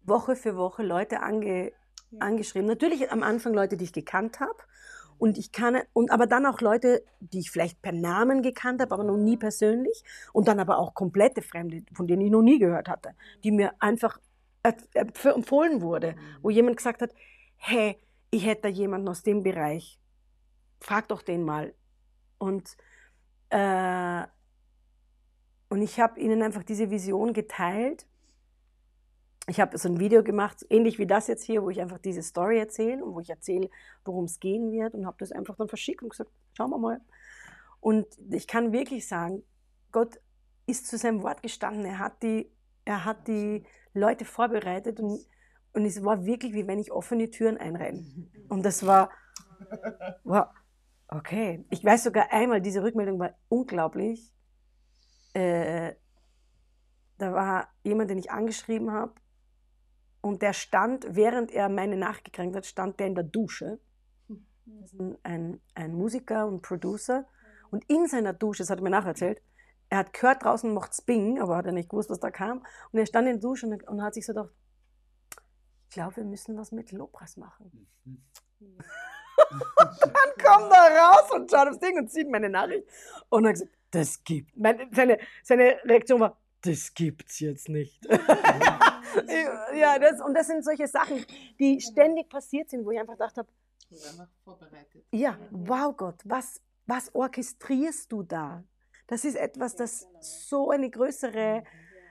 [0.02, 1.72] Woche für Woche Leute ange.
[2.18, 2.66] Angeschrieben.
[2.66, 4.58] Natürlich am Anfang Leute, die ich gekannt habe.
[5.18, 8.94] Und ich kann, und aber dann auch Leute, die ich vielleicht per Namen gekannt habe,
[8.94, 10.04] aber noch nie persönlich.
[10.32, 13.72] Und dann aber auch komplette Fremde, von denen ich noch nie gehört hatte, die mir
[13.80, 14.20] einfach
[14.62, 17.10] empf- empf- empfohlen wurde, wo jemand gesagt hat,
[17.56, 17.98] hey,
[18.30, 19.98] ich hätte da jemanden aus dem Bereich,
[20.80, 21.74] frag doch den mal.
[22.38, 22.76] Und,
[23.50, 24.22] äh,
[25.68, 28.06] und ich habe ihnen einfach diese Vision geteilt.
[29.48, 32.22] Ich habe so ein Video gemacht, ähnlich wie das jetzt hier, wo ich einfach diese
[32.22, 33.70] Story erzähle und wo ich erzähle,
[34.04, 37.00] worum es gehen wird und habe das einfach dann verschickt und gesagt, schauen wir mal.
[37.80, 39.42] Und ich kann wirklich sagen,
[39.90, 40.20] Gott
[40.66, 41.86] ist zu seinem Wort gestanden.
[41.86, 42.52] Er hat die,
[42.84, 45.24] er hat die Leute vorbereitet und,
[45.72, 48.04] und es war wirklich, wie wenn ich offene Türen einrenne.
[48.50, 49.10] Und das war,
[50.24, 50.48] wow,
[51.08, 51.64] okay.
[51.70, 54.30] Ich weiß sogar einmal, diese Rückmeldung war unglaublich.
[55.32, 55.94] Äh,
[57.16, 59.14] da war jemand, den ich angeschrieben habe
[60.28, 63.78] und der stand, während er meine Nachricht gekriegt hat, stand der in der Dusche.
[64.84, 67.26] Ist ein, ein, ein Musiker und Producer.
[67.70, 69.42] Und in seiner Dusche, das hat er mir nacherzählt,
[69.90, 72.64] er hat gehört, draußen macht's Bing, aber hat er nicht gewusst, was da kam.
[72.92, 74.52] Und er stand in der Dusche und, und hat sich so gedacht,
[75.88, 77.88] ich glaube, wir müssen was mit Lobpreis machen.
[78.58, 82.86] Dann kommt er raus und schaut aufs Ding und sieht meine Nachricht.
[83.30, 84.54] Und hat gesagt, das gibt.
[84.56, 88.04] Meine, seine, seine Reaktion war, das gibt's jetzt nicht.
[89.74, 91.24] ja, das, und das sind solche Sachen,
[91.58, 93.48] die ständig passiert sind, wo ich einfach gedacht habe,
[93.90, 95.04] Und einfach vorbereitet.
[95.12, 98.64] ja, wow Gott, was, was orchestrierst du da?
[99.06, 101.62] Das ist etwas, das so eine größere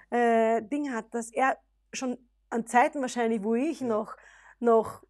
[0.10, 1.58] äh, Ding hat, dass er
[1.94, 2.18] schon
[2.50, 4.16] an Zeiten wahrscheinlich, wo ich noch,
[4.60, 5.04] noch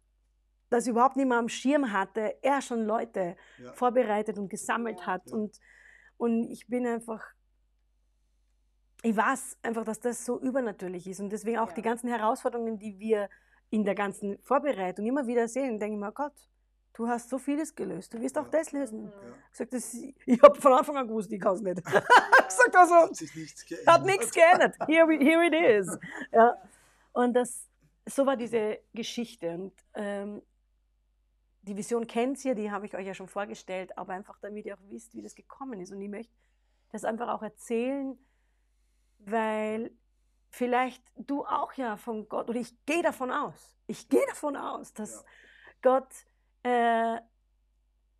[0.70, 3.72] das überhaupt nicht mehr am Schirm hatte, er schon Leute Ja.
[3.72, 5.22] vorbereitet und gesammelt hat.
[5.30, 5.34] Ja.
[5.36, 5.58] Und,
[6.18, 7.24] und ich bin einfach,
[9.02, 11.20] ich weiß einfach, dass das so übernatürlich ist.
[11.20, 11.74] Und deswegen auch Ja.
[11.74, 13.28] die ganzen Herausforderungen, die wir
[13.70, 16.32] in der ganzen Vorbereitung immer wieder sehen, denke ich mir, oh Gott,
[16.94, 18.50] du hast so vieles gelöst, du wirst auch Ja.
[18.50, 19.04] das lösen.
[19.04, 19.12] Mhm.
[19.46, 21.76] Ich, gesagt, das, ich habe von Anfang an gewusst, ich kann es nicht.
[21.84, 23.86] gesagt, also, Hat sich nichts geändert.
[23.94, 24.74] hat nichts geändert.
[24.86, 25.98] Here, we, here it is.
[26.32, 26.56] Ja.
[27.12, 27.66] Und das,
[28.06, 29.50] so war diese Geschichte.
[29.54, 30.42] Und ähm,
[31.62, 34.74] die Vision kennt ihr, die habe ich euch ja schon vorgestellt, aber einfach damit ihr
[34.74, 35.92] auch wisst, wie das gekommen ist.
[35.92, 36.32] Und ich möchte
[36.90, 38.18] das einfach auch erzählen,
[39.18, 39.90] weil
[40.50, 44.92] vielleicht du auch ja von Gott, oder ich gehe davon aus, ich gehe davon aus,
[44.94, 45.24] dass Ja.
[45.82, 46.12] Gott
[46.64, 47.20] äh,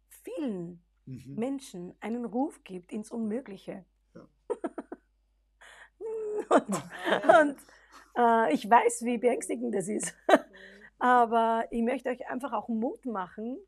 [0.09, 1.35] vielen Mhm.
[1.37, 3.85] Menschen einen Ruf gibt ins Unmögliche.
[4.15, 4.29] Ja.
[6.51, 6.83] und
[7.41, 7.57] und
[8.17, 10.15] äh, ich weiß, wie beängstigend das ist.
[10.99, 13.59] Aber ich möchte euch einfach auch Mut machen,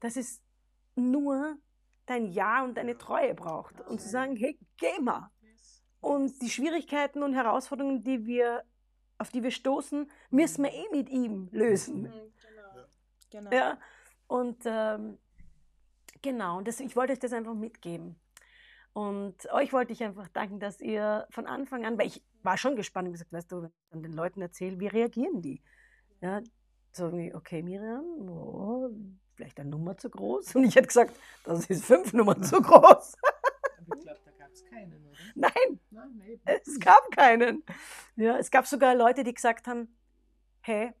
[0.00, 0.42] dass es
[0.94, 1.56] nur
[2.06, 3.80] dein Ja und deine Treue braucht.
[3.82, 5.30] Und zu sagen, hey, geh mal.
[6.00, 8.64] Und die Schwierigkeiten und Herausforderungen, die wir,
[9.18, 12.02] auf die wir stoßen, müssen wir eh mit ihm lösen.
[12.02, 12.86] Mhm, Genau.
[13.30, 13.50] Genau.
[13.52, 13.78] Ja,
[14.26, 15.18] und ähm,
[16.22, 18.16] genau, und das, ich wollte euch das einfach mitgeben.
[18.92, 22.74] Und euch wollte ich einfach danken, dass ihr von Anfang an, weil ich war schon
[22.74, 25.62] gespannt und gesagt, weißt du, wenn ich dann den Leuten erzähle, wie reagieren die?
[26.20, 26.42] Ja,
[26.92, 28.90] so wie, okay, Miriam, oh,
[29.36, 30.56] vielleicht eine Nummer zu groß.
[30.56, 33.14] Und ich hätte gesagt, das ist fünf Nummern zu groß.
[33.86, 35.18] Aber ich glaube, da gab es keinen, oder?
[35.34, 36.42] Nein, Nein, eben.
[36.44, 37.62] es gab keinen.
[38.16, 39.94] Ja, es gab sogar Leute, die gesagt haben,
[40.60, 40.92] hey,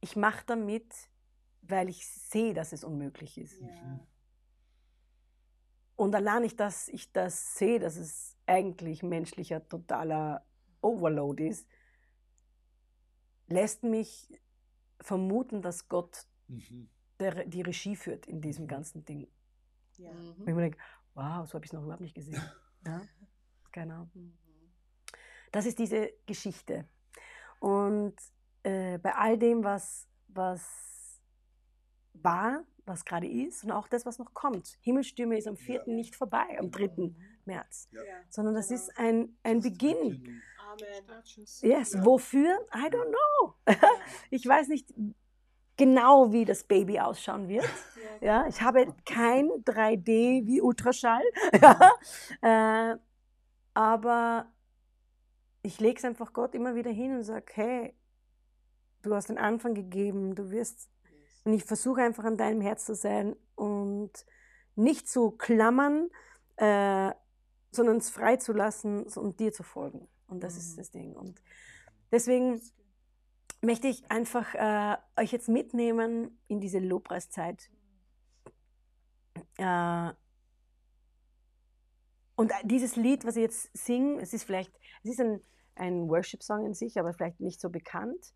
[0.00, 0.94] ich mache damit,
[1.62, 3.60] weil ich sehe, dass es unmöglich ist.
[3.60, 4.00] Ja.
[5.96, 10.44] Und allein nicht, dass ich das sehe, dass es eigentlich menschlicher totaler
[10.80, 11.68] Overload ist,
[13.48, 14.40] lässt mich
[15.00, 16.88] vermuten, dass Gott Mhm.
[17.20, 19.28] der, die Regie führt in diesem ganzen Ding.
[19.98, 20.12] Ja.
[20.12, 20.30] Mhm.
[20.38, 20.78] Und ich mir denke,
[21.14, 22.40] wow, so habe ich es noch überhaupt nicht gesehen.
[22.86, 23.02] Ja,
[23.72, 24.08] genau.
[25.52, 26.88] Das ist diese Geschichte.
[27.58, 28.14] Und
[28.62, 31.20] äh, bei all dem, was, was
[32.14, 34.78] war, was gerade ist und auch das, was noch kommt.
[34.80, 35.84] Himmelstürme ist am 4.
[35.86, 35.92] Ja.
[35.92, 37.12] nicht vorbei, am 3.
[37.44, 38.00] März, Ja.
[38.30, 38.80] Sondern das Genau.
[38.80, 40.08] ist ein, ein Beginn.
[40.08, 40.42] Beginn.
[40.70, 41.22] Amen.
[41.60, 42.04] Yes, Ja.
[42.04, 42.66] wofür?
[42.74, 43.54] I don't know.
[44.30, 44.94] Ich weiß nicht
[45.80, 47.64] genau, wie das Baby ausschauen wird.
[48.20, 48.46] Ja.
[48.46, 51.22] Ich habe kein 3D wie Ultraschall.
[51.62, 52.96] Ja, äh,
[53.72, 54.46] aber
[55.62, 57.94] ich lege es einfach Gott immer wieder hin und sage, hey,
[59.02, 60.90] du hast den Anfang gegeben, du wirst.
[61.44, 64.12] Und ich versuche einfach an deinem Herz zu sein und
[64.76, 66.10] nicht zu klammern,
[66.56, 67.10] äh,
[67.72, 70.08] sondern es frei zu lassen und dir zu folgen.
[70.26, 70.76] Und das ist Mhm.
[70.76, 71.16] das Ding.
[71.16, 71.42] Und
[72.12, 72.60] deswegen
[73.60, 77.70] möchte ich einfach äh, euch jetzt mitnehmen in diese Lobpreiszeit.
[79.58, 80.12] Äh,
[82.36, 85.40] und dieses Lied, was ich jetzt singe, es ist vielleicht, es ist ein,
[85.74, 88.32] ein Worship-Song in sich, aber vielleicht nicht so bekannt.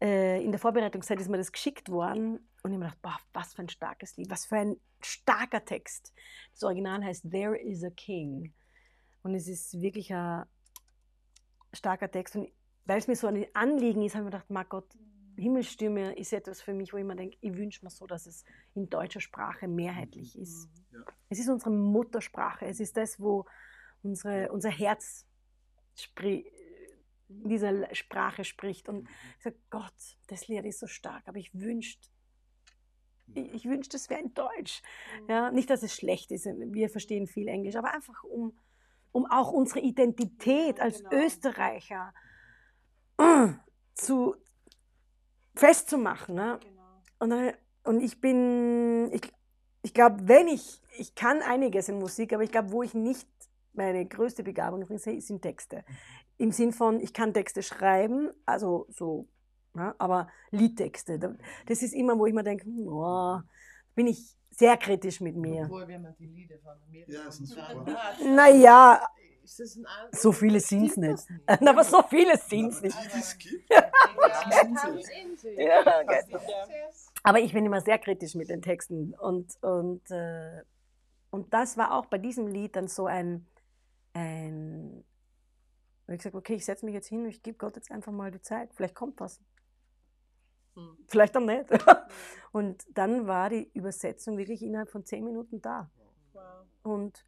[0.00, 3.54] Äh, in der Vorbereitungszeit ist mir das geschickt worden und ich habe gedacht, boah, was
[3.54, 6.12] für ein starkes Lied, was für ein starker Text.
[6.52, 8.54] Das Original heißt There is a King.
[9.22, 10.44] Und es ist wirklich ein
[11.72, 12.36] starker Text.
[12.36, 12.50] Und
[12.86, 14.86] weil es mir so ein Anliegen ist, habe ich mir gedacht, mein Gott,
[15.36, 18.44] Himmelstürme ist etwas für mich, wo ich mir denke, ich wünsche mir so, dass es
[18.74, 20.68] in deutscher Sprache mehrheitlich ist.
[20.92, 21.00] Ja.
[21.28, 22.66] Es ist unsere Muttersprache.
[22.66, 23.44] Es ist das, wo
[24.02, 25.26] unsere, unser Herz
[26.14, 28.88] in dieser Sprache spricht.
[28.88, 29.92] Und ich sage, Gott,
[30.28, 32.08] das Lied ist so stark, aber ich wünschte,
[33.34, 34.82] ich, ich wünschte, es wäre in Deutsch.
[35.28, 38.56] Ja, nicht, dass es schlecht ist, wir verstehen viel Englisch, aber einfach um,
[39.10, 41.24] um auch unsere Identität als genau.
[41.24, 42.14] Österreicher
[43.94, 44.34] zu,
[45.54, 46.34] festzumachen.
[46.34, 46.58] Ne?
[46.62, 46.82] Genau.
[47.18, 47.52] Und, dann,
[47.84, 49.22] und ich bin, ich,
[49.82, 53.28] ich glaube, wenn ich, ich kann einiges in Musik, aber ich glaube, wo ich nicht
[53.72, 55.84] meine größte Begabung drin sehe, sind Texte.
[56.36, 59.28] Im Sinn von, ich kann Texte schreiben, also so,
[59.76, 61.18] ja, aber Liedtexte.
[61.18, 61.34] da-
[61.66, 63.38] Das ist immer, wo ich mir denke, oh,
[63.94, 65.64] bin ich sehr kritisch mit mir.
[65.64, 67.84] Obwohl, wenn man die Lieder von Amerika Ja, sind super.
[68.24, 69.00] Naja,
[69.44, 71.28] ist das ein anderes- so viele sind's Stimmt nicht.
[71.46, 72.96] das aber so viele sind es nicht.
[73.14, 73.90] die, es gibt, Ja,
[74.64, 75.44] sind sind
[76.88, 77.12] es.
[77.22, 79.14] Aber ich bin immer sehr kritisch mit den Texten.
[79.14, 80.62] Und, und, äh,
[81.30, 83.46] und das war auch bei diesem Lied dann so ein,
[84.14, 85.04] ein
[86.08, 88.30] ich gesagt okay, ich setze mich jetzt hin und ich gebe Gott jetzt einfach mal
[88.30, 88.74] die Zeit.
[88.74, 89.40] Vielleicht kommt was.
[90.74, 90.98] Hm.
[91.06, 91.66] Vielleicht auch nicht.
[92.52, 95.90] Und dann war die Übersetzung wirklich innerhalb von zehn Minuten da.
[96.32, 96.42] Wow.
[96.82, 97.24] Und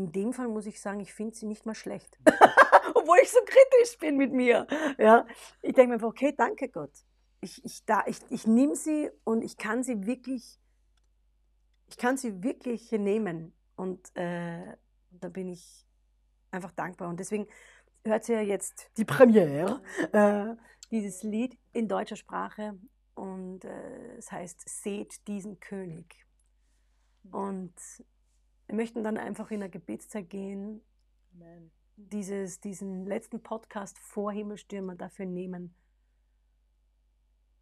[0.00, 2.18] in dem Fall muss ich sagen, ich finde sie nicht mal schlecht.
[2.94, 4.66] Obwohl ich so kritisch bin mit mir.
[4.98, 5.26] Ja?
[5.60, 6.92] Ich denke mir einfach, okay, danke Gott.
[7.42, 10.58] Ich, ich, da, ich, ich nehme sie und ich kann sie wirklich,
[11.88, 13.52] ich kann sie wirklich nehmen.
[13.76, 14.76] Und äh,
[15.10, 15.86] da bin ich
[16.50, 17.10] einfach dankbar.
[17.10, 17.46] Und deswegen
[18.04, 19.82] hört ihr jetzt die Premiere,
[20.12, 20.54] äh,
[20.90, 22.78] dieses Lied in deutscher Sprache.
[23.14, 26.26] Und äh, es heißt, seht diesen König.
[27.30, 27.74] Und
[28.70, 30.80] wir möchten dann einfach in der Gebetszeit gehen,
[31.34, 31.72] Amen.
[31.96, 35.74] dieses, diesen letzten Podcast vor Himmelstürmer dafür nehmen,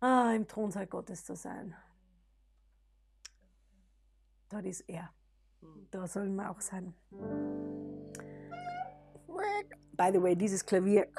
[0.00, 1.74] ah, im Thronsaal Gottes zu sein.
[4.50, 5.10] Dort ist er.
[5.90, 6.94] Da sollen wir auch sein.
[9.92, 11.10] By the way, dieses Klavier.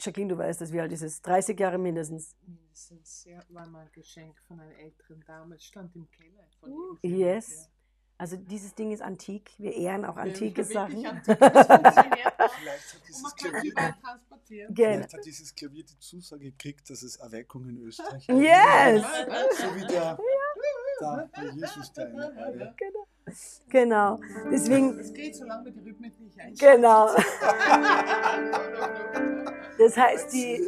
[0.00, 1.22] Jacqueline, du weißt das, wie alt ist es?
[1.22, 2.36] 30 Jahre mindestens.
[2.42, 5.54] Mindestens, ja, war mal ein Geschenk von einer älteren Dame.
[5.54, 6.48] Es stand im Keller.
[6.58, 6.98] Von Uh.
[7.02, 7.70] Yes.
[8.24, 9.50] Also dieses Ding ist antik.
[9.58, 10.22] Wir ehren auch Ja.
[10.22, 11.04] antike Wirklich Sachen.
[11.06, 11.38] antik.
[11.38, 11.94] Das.
[12.54, 14.74] Vielleicht hat dieses Klavier, überall transportieren.
[14.74, 14.90] Genau.
[14.92, 19.02] vielleicht hat dieses Klavier die Zusage gekriegt, dass es Erweckung in Österreich Yes!
[19.58, 20.16] So wie der,
[21.00, 22.74] da, bei Jesus der eine Erde.
[23.68, 24.18] Genau.
[24.50, 26.60] Deswegen, Es geht, solange die Rhythmik nicht einschaltet.
[26.60, 27.08] genau.
[29.78, 30.66] Das heißt, die,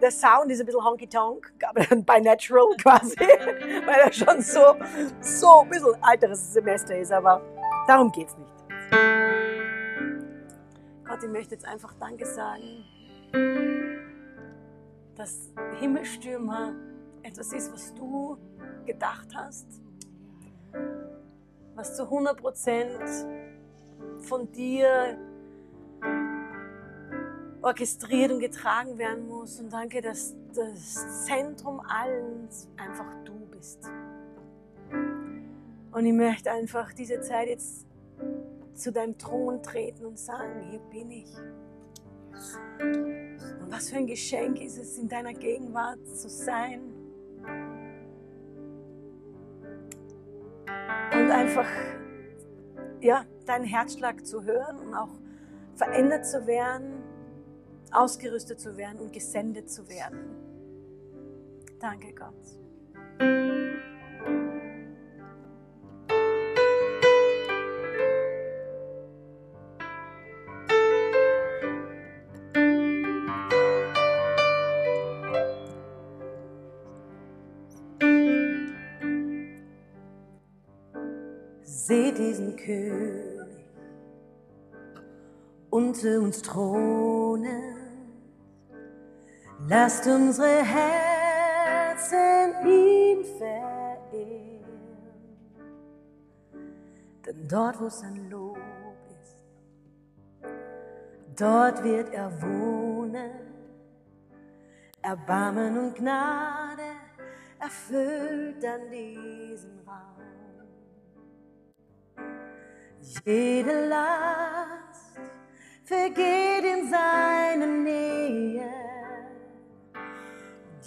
[0.00, 3.16] der Sound ist ein bisschen honky-tonk, aber by natural quasi,
[3.86, 4.76] weil er schon so,
[5.20, 7.40] so ein bisschen alteres Semester ist, aber
[7.86, 8.50] darum geht es nicht.
[11.04, 12.84] Gott, ich möchte jetzt einfach Danke sagen,
[15.16, 16.74] dass Himmelstürmer
[17.22, 18.36] etwas ist, was du
[18.84, 19.66] gedacht hast,
[21.74, 23.24] was zu 100%
[24.20, 25.18] von dir
[27.66, 29.58] orchestriert und getragen werden muss.
[29.58, 33.90] Und danke, dass das Zentrum allens einfach du bist.
[35.90, 37.86] Und ich möchte einfach diese Zeit jetzt
[38.74, 41.34] zu deinem Thron treten und sagen, hier bin ich.
[42.78, 46.80] Und was für ein Geschenk ist es, in deiner Gegenwart zu sein.
[51.12, 51.68] Und einfach,
[53.00, 55.18] ja, deinen Herzschlag zu hören und auch
[55.74, 56.95] verändert zu werden,
[57.92, 60.20] ausgerüstet zu werden und gesendet zu werden.
[61.80, 62.34] Danke, Gott.
[81.62, 83.36] Seht diesen König
[85.70, 87.75] unter uns thronen.
[89.68, 92.04] Lasst unsere Herzen
[92.64, 94.64] ihn verehren.
[97.26, 98.58] Denn dort, wo sein Lob
[99.20, 99.44] ist,
[101.36, 103.32] dort wird er wohnen.
[105.02, 106.82] Erbarmen und Gnade
[107.58, 110.66] erfüllt dann diesen Raum.
[113.24, 115.18] Jede Last
[115.84, 118.85] vergeht in seiner Nähe.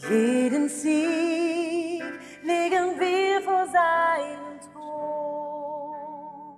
[0.07, 2.03] Jeden Sieg
[2.41, 6.57] legen wir vor seinen Thron.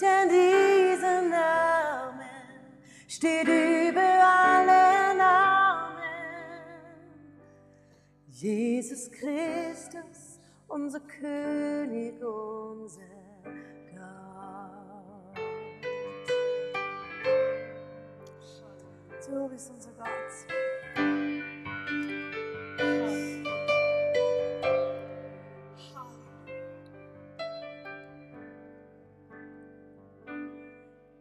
[0.00, 2.24] Denn dieser Name
[3.06, 5.94] steht über alle Namen.
[8.28, 13.02] Jesus Christus, unser König, unser
[13.94, 14.24] Gott.
[19.28, 20.73] Du bist unser Gott.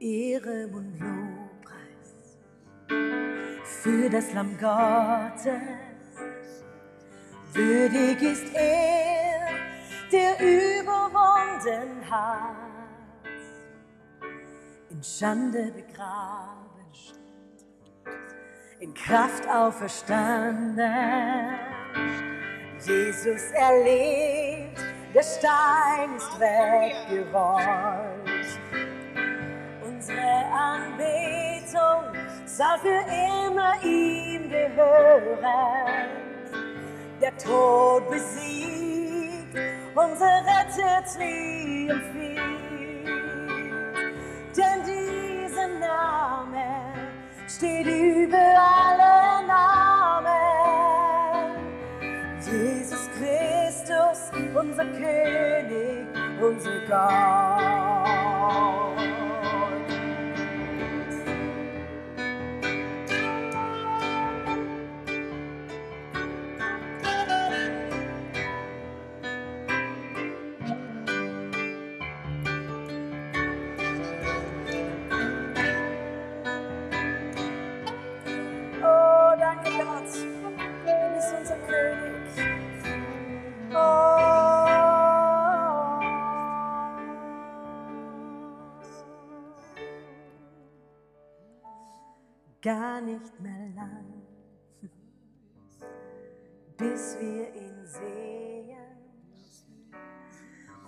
[0.03, 2.37] Ehre und Lobpreis
[3.63, 5.55] für das Lamm Gottes.
[7.53, 9.47] Würdig ist er,
[10.11, 12.57] der überwunden hat,
[14.89, 16.59] in Schande begraben,
[18.81, 21.55] in Kraft auferstanden.
[22.85, 24.83] Jesus erlebt,
[25.13, 28.12] der Stein ist weggerollt.
[30.73, 32.03] Unsere Anbetung
[32.45, 33.03] soll für
[33.47, 36.09] immer ihm gehören.
[37.21, 39.55] Der Tod besiegt,
[39.95, 42.39] unser Retter triumphiert.
[44.57, 46.65] Denn dieser Name
[47.47, 50.33] steht über alle Namen.
[52.39, 56.07] Jesus Christus, unser König,
[56.41, 57.72] unser Gott.
[93.05, 94.21] Nicht mehr lang,
[96.77, 98.33] bis wir ihn sehen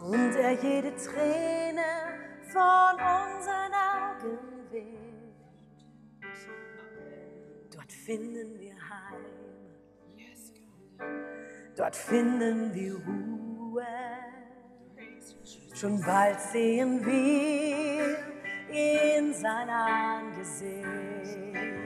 [0.01, 1.81] und er jede Träne
[2.43, 4.37] von unseren Augen
[4.71, 6.49] wischt.
[7.73, 9.25] Dort finden wir Heim.
[11.75, 13.85] Dort finden wir Ruhe.
[15.73, 18.17] Schon bald sehen wir
[18.71, 21.84] in sein Angesicht.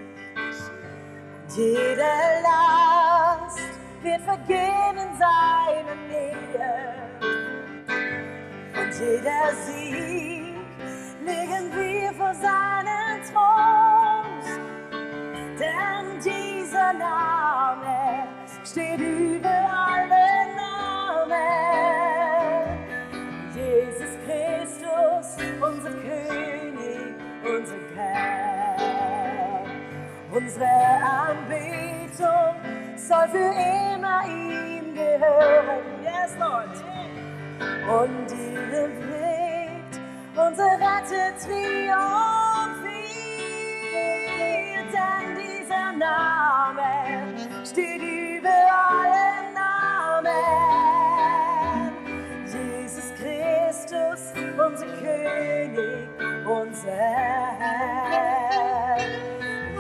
[1.56, 3.60] Jede Last
[4.04, 6.94] wird vergehen in seiner Nähe.
[8.76, 10.56] Und jeder Sieg
[11.26, 14.26] legen wir vor seinen Thron.
[15.58, 17.39] Denn dieser Name
[30.32, 32.56] Unsere Anbetung
[32.96, 33.52] soll für
[33.96, 35.84] immer ihm gehören.
[36.04, 36.84] Yes, Lord.
[37.90, 40.00] Und ihnen prägt
[40.36, 41.80] unser Retter triumphiert,
[44.94, 46.92] denn dieser Name
[47.66, 50.32] steht über alle Namen.
[52.46, 54.22] Jesus Christus,
[54.64, 56.08] unser König,
[56.46, 58.00] unser Herr.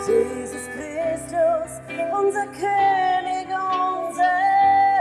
[0.08, 1.82] Jesus Christus,
[2.14, 4.24] unser König, unser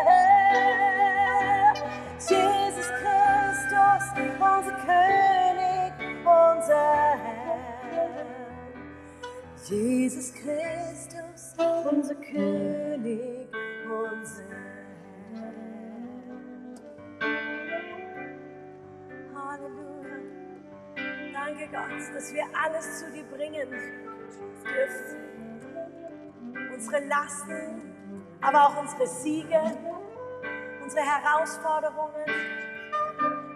[0.04, 1.74] Herr.
[2.18, 4.04] Jesus Christus,
[4.40, 5.92] unser König,
[6.26, 8.26] unser Herr.
[9.68, 11.54] Jesus Christus,
[11.90, 13.48] unser König,
[13.86, 14.42] unser
[15.32, 15.54] Herr.
[19.34, 20.18] Halleluja.
[21.32, 24.07] Danke Gott, dass wir alles zu dir bringen
[24.64, 25.18] dürfen.
[26.74, 27.82] Unsere Lasten,
[28.40, 29.60] aber auch unsere Siege,
[30.82, 32.24] unsere Herausforderungen,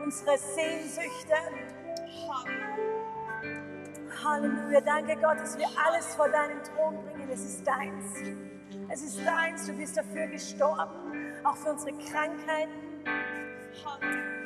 [0.03, 1.35] unsere Sehnsüchte.
[4.25, 4.81] Halleluja.
[4.81, 7.29] Danke Gott, dass wir alles vor deinen Thron bringen.
[7.31, 8.05] Es ist deins.
[8.89, 9.67] Es ist deins.
[9.67, 11.35] Du bist dafür gestorben.
[11.45, 13.05] Auch für unsere Krankheiten.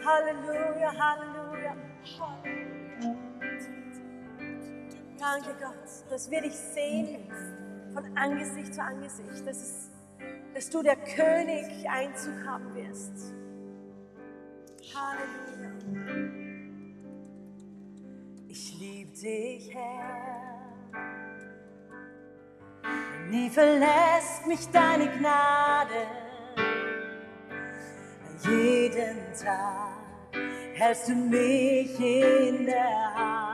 [0.04, 1.76] Halleluja, Halleluja.
[5.26, 7.28] Danke Gott, dass wir dich sehen
[7.92, 9.44] von Angesicht zu Angesicht.
[9.44, 9.90] Dass es
[10.54, 13.34] dass du der König Einzug haben wirst.
[14.94, 15.72] Halleluja.
[18.46, 20.62] Ich lieb dich, Herr.
[23.28, 26.06] Nie verlässt mich deine Gnade.
[28.44, 29.90] Jeden Tag
[30.74, 33.45] hältst du mich in der Hand.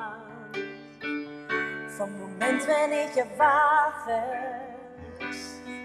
[2.02, 4.24] Vom Moment, wenn ich erwache,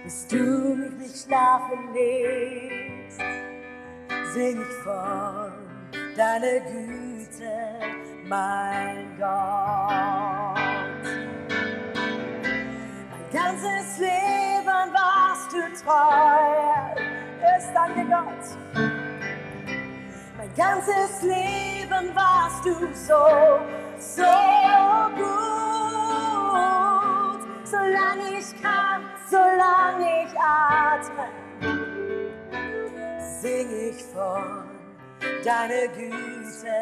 [0.03, 3.21] bis du mich nicht schlafen legst,
[4.33, 5.51] sing ich von
[6.15, 7.53] deiner Güte,
[8.25, 10.57] mein Gott.
[13.11, 16.99] Mein ganzes Leben warst du treu,
[17.55, 18.57] es danke Gott.
[20.35, 23.59] Mein ganzes Leben warst du so,
[23.99, 24.23] so
[25.15, 25.56] gut.
[27.69, 31.27] Solange ich kann, solange ich atme,
[33.41, 34.63] sing ich von
[35.43, 36.77] deiner Güte,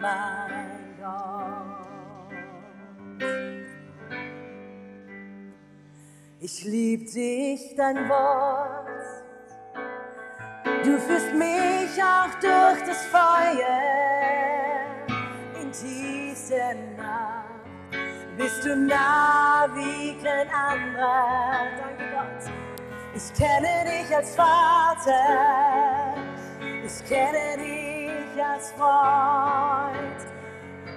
[0.00, 1.74] mein Gott.
[6.38, 8.88] Ich lieb dich, dein Wort.
[10.84, 13.80] Du führst mich auch durch das Feuer
[15.60, 17.33] in tiefster Nacht.
[18.36, 21.68] Bist du nah wie kein anderer.
[21.78, 22.52] Danke Gott.
[23.14, 26.16] Ich kenne dich als Vater.
[26.84, 30.20] Ich kenne dich als Freund.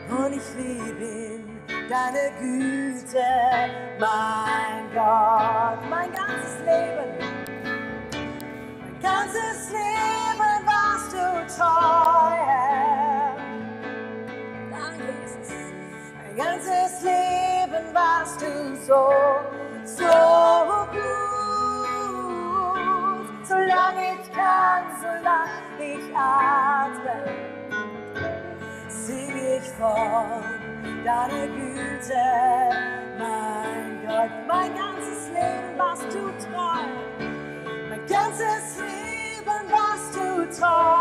[0.10, 3.24] Und ich liebe in deine Güte,
[4.00, 7.47] mein Gott, mein ganzes Leben.
[29.78, 30.44] Von
[31.04, 32.24] deiner Güte,
[33.20, 34.32] mein Gott.
[34.48, 36.88] Mein ganzes Leben warst du treu.
[37.90, 40.97] Mein ganzes Leben warst du treu,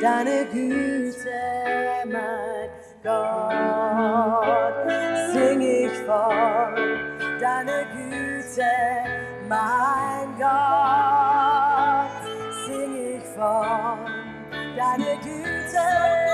[0.00, 1.30] deiner Güte,
[2.06, 2.70] mein
[3.02, 4.74] Gott.
[5.32, 6.74] Sing ich von
[7.40, 8.70] deiner Güte,
[9.48, 12.10] mein Gott.
[12.66, 13.98] Sing ich von
[14.76, 16.29] deiner Güte,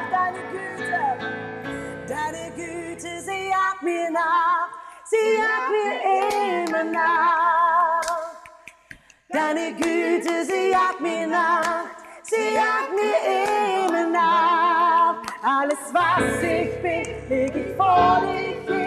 [0.00, 0.10] nach.
[0.10, 1.36] Deine Güte.
[2.08, 4.68] Deine Güte, sie jagt mir nach,
[5.04, 8.02] sie jagt mir immer nach.
[9.28, 11.84] Deine Güte, sie jagt mir nach,
[12.22, 15.16] sie jagt mir immer nach.
[15.42, 18.85] Alles, was ich bin, leg ich vor dich hin.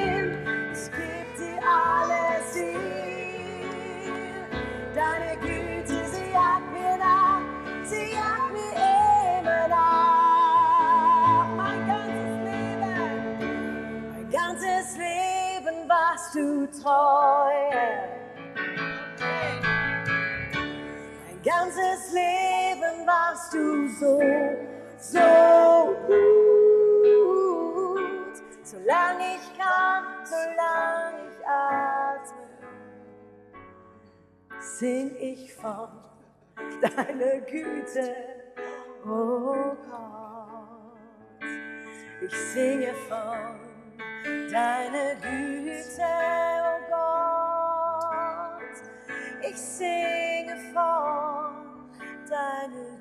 [23.99, 24.19] So,
[24.97, 25.19] so
[26.07, 27.19] gut.
[28.63, 32.47] Solange ich kann, solange ich atme,
[34.59, 35.89] sing ich von
[36.81, 38.15] deiner Güte,
[39.05, 40.19] oh Gott.
[42.21, 43.59] Ich singe von
[44.51, 46.03] deiner Güte,
[46.63, 48.77] oh Gott.
[49.41, 51.89] Ich singe von
[52.29, 52.98] deiner Güte,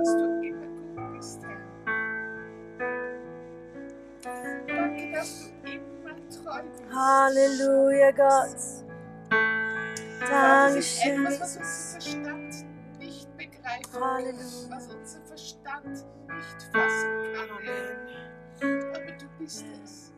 [0.00, 1.60] dass du immer gut bist, Herr.
[4.66, 6.94] Danke, dass du immer treu bist.
[6.94, 8.54] Halleluja, Gott.
[10.20, 11.56] Das ist Dankeschön, etwas, was Jesus.
[11.56, 12.70] uns verstanden
[13.40, 14.32] begreifen Halleluja.
[14.32, 17.50] können, was unser Verstand nicht fassen kann.
[18.94, 20.12] Aber du bist es.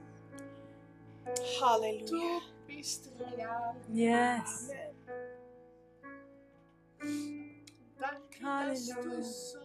[1.60, 2.06] Halleluja.
[2.06, 3.76] Du bist real.
[3.92, 4.70] Yes.
[7.98, 8.94] Danke, Halleluja.
[8.94, 9.58] dass du so,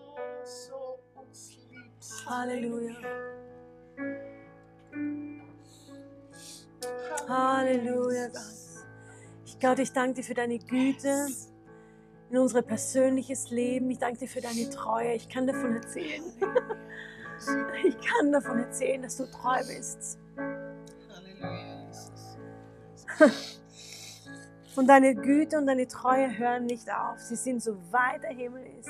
[0.44, 2.26] so uns liebst.
[2.26, 2.96] Halleluja.
[7.28, 8.86] Halleluja, Gott.
[9.46, 11.28] Ich Gott, ich danke dir für deine Güte
[12.30, 13.90] in unser persönliches Leben.
[13.90, 15.14] Ich danke dir für deine Treue.
[15.14, 16.24] Ich kann davon erzählen.
[17.84, 20.18] Ich kann davon erzählen, dass du treu bist.
[20.38, 23.57] Halleluja, Jesus.
[24.78, 27.18] Und deine Güte und deine Treue hören nicht auf.
[27.18, 28.90] Sie sind so weit der Himmel ist.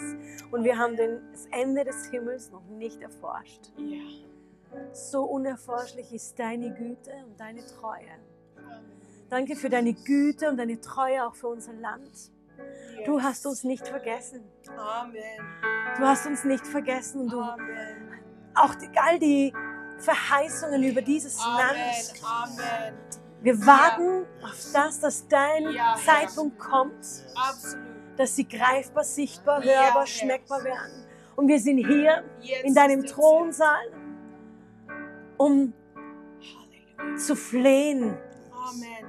[0.51, 3.71] Und wir haben den, das Ende des Himmels noch nicht erforscht.
[4.91, 8.19] So unerforschlich ist deine Güte und deine Treue.
[9.29, 12.31] Danke für deine Güte und deine Treue auch für unser Land.
[13.05, 14.43] Du hast uns nicht vergessen.
[14.77, 15.39] Amen.
[15.97, 18.19] Du hast uns nicht vergessen und du Amen.
[18.55, 19.53] auch die, all die
[19.99, 21.57] Verheißungen über dieses Amen.
[21.57, 22.13] Land.
[22.23, 22.93] Amen.
[23.47, 25.95] Wir warten auf das, dass dein Ja.
[26.05, 27.23] Zeitpunkt kommt,
[28.17, 31.05] dass sie greifbar, sichtbar, hörbar, schmeckbar werden.
[31.37, 33.89] Und wir sind hier Jetzt in deinem Thronsaal,
[35.37, 35.71] um.
[36.99, 37.15] Halleluja.
[37.15, 38.17] zu flehen.
[38.51, 39.05] Amen.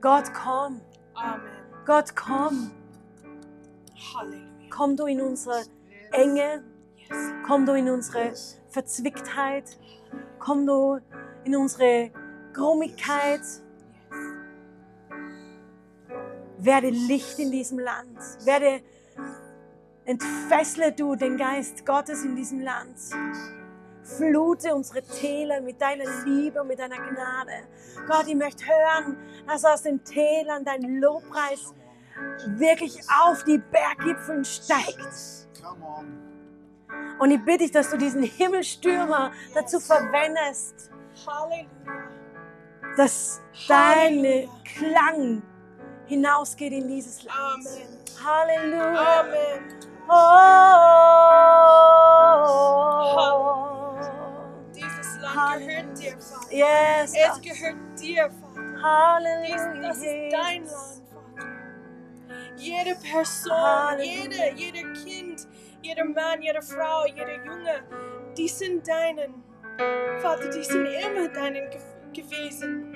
[0.00, 0.80] Gott, komm.
[1.12, 1.40] Amen.
[1.84, 2.70] Gott, komm.
[4.14, 4.46] Halleluja.
[4.70, 5.64] Komm du in unsere
[6.12, 6.64] Enge.
[7.46, 8.32] Komm du in unsere
[8.70, 9.76] Verzwicktheit.
[10.38, 11.00] Komm du
[11.44, 12.10] in unsere
[12.52, 13.40] Grummigkeit.
[16.58, 18.18] Werde Licht in diesem Land.
[18.44, 18.82] Werde,
[20.04, 22.96] entfessle du den Geist Gottes in diesem Land.
[24.02, 27.52] Flute unsere Täler mit deiner Liebe und mit deiner Gnade.
[28.06, 31.74] Gott, ich möchte hören, dass aus den Tälern dein Lobpreis
[32.46, 35.46] wirklich auf die Berggipfeln steigt.
[37.18, 40.90] Und ich bitte dich, dass du diesen Himmelstürmer dazu verwendest,
[41.26, 42.07] Halleluja.
[42.96, 45.42] Dass dein Klang
[46.06, 47.38] hinausgeht in dieses Land.
[47.38, 47.98] Amen.
[48.24, 49.20] Halleluja.
[49.20, 49.78] Amen.
[53.28, 53.98] Oh.
[54.74, 55.82] Dieses Land Halleluja.
[55.82, 56.52] gehört dir, Vater.
[56.54, 57.42] Yes, Es Gott.
[57.42, 58.62] gehört dir, Vater.
[58.72, 59.82] Dies, Halleluja.
[59.88, 60.64] das ist dein.
[60.64, 60.70] Land,
[61.12, 61.46] Vater.
[62.56, 64.12] Jede Person, Halleluja.
[64.12, 65.46] jede, jeder Kind,
[65.82, 67.82] jeder Mann, jede Frau, jeder Junge,
[68.36, 69.42] die sind deinen.
[70.20, 71.78] Vater, die sind immer deinen ge
[72.12, 72.94] gewesen.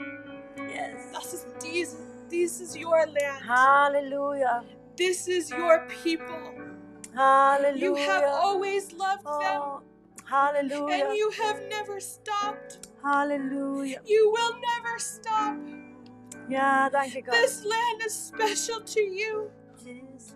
[0.56, 1.12] Yes.
[1.12, 1.96] Das ist diese,
[2.30, 3.44] this is your land.
[3.46, 4.64] Hallelujah.
[4.96, 6.52] This is your people.
[7.14, 7.78] Hallelujah.
[7.84, 9.82] You have always loved oh, them, Oh,
[10.30, 10.92] Halleluja.
[11.08, 12.88] and you have never stopped.
[13.02, 14.00] Hallelujah.
[14.06, 15.56] You will never stop.
[16.48, 17.34] Ja, danke Gott.
[17.34, 19.50] This land is special to you.
[19.82, 20.34] Jesus.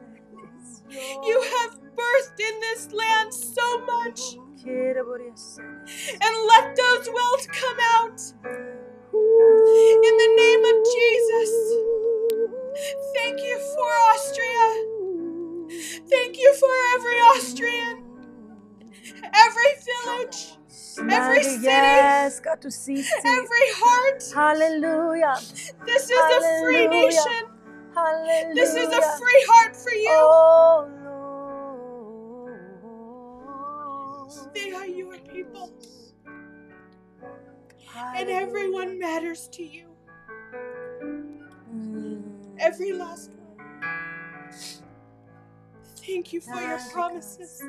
[1.24, 4.38] You have birthed in this land so much.
[4.68, 8.20] And let those wells come out.
[10.08, 11.50] In the name of Jesus.
[13.14, 14.66] Thank you for Austria.
[16.10, 17.96] Thank you for every Austrian,
[19.34, 20.58] every village,
[21.10, 23.28] every city, yes, Gott, du siehst sie.
[23.28, 24.22] every heart.
[24.34, 25.36] Hallelujah.
[25.86, 27.46] This is a free nation.
[27.94, 28.54] Halleluja.
[28.54, 30.10] This is a free heart for you.
[30.10, 31.05] Oh,
[34.54, 35.70] They are your people,
[38.14, 39.86] and everyone matters to you.
[41.72, 42.22] Mm.
[42.58, 43.70] Every last one.
[46.04, 47.62] Thank you for your promises.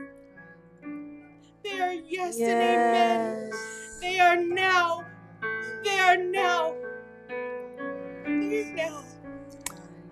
[1.64, 3.52] They are yes and amen.
[4.02, 5.04] They are now.
[5.84, 6.76] They are now.
[8.26, 9.04] They are now.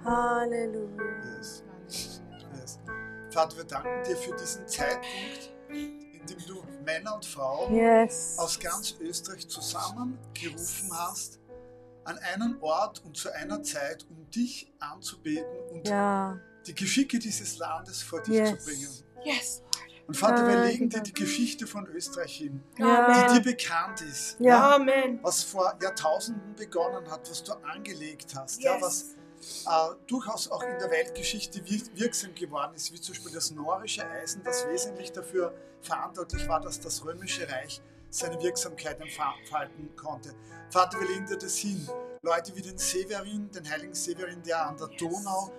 [0.03, 1.01] Halleluja.
[1.37, 1.63] Yes.
[2.53, 2.79] Yes.
[3.31, 5.51] Vater, wir danken dir für diesen Zeitpunkt,
[6.29, 8.35] in dem du Männer und Frauen Yes.
[8.37, 11.39] aus ganz Österreich zusammengerufen hast,
[12.03, 16.39] an einen Ort und zu einer Zeit, um dich anzubeten und Ja.
[16.65, 18.59] die Geschicke dieses Landes vor dich Yes.
[18.59, 18.89] zu bringen.
[19.23, 19.61] Yes.
[20.07, 23.27] Und Vater, wir legen dir die Geschichte von Österreich hin, Ja.
[23.27, 24.75] die dir bekannt ist, Ja.
[24.75, 25.19] Amen.
[25.23, 29.15] was vor Jahrtausenden begonnen hat, was du angelegt hast, ja, was Yes.
[30.07, 34.41] Durchaus auch in der Weltgeschichte wir- wirksam geworden ist, wie zum Beispiel das norische Eisen,
[34.43, 40.33] das wesentlich dafür verantwortlich war, dass das römische Reich seine Wirksamkeit entfalten konnte.
[40.69, 41.87] Vater, dir das hin.
[42.21, 45.51] Leute wie den Severin, den heiligen Severin, der an der Donau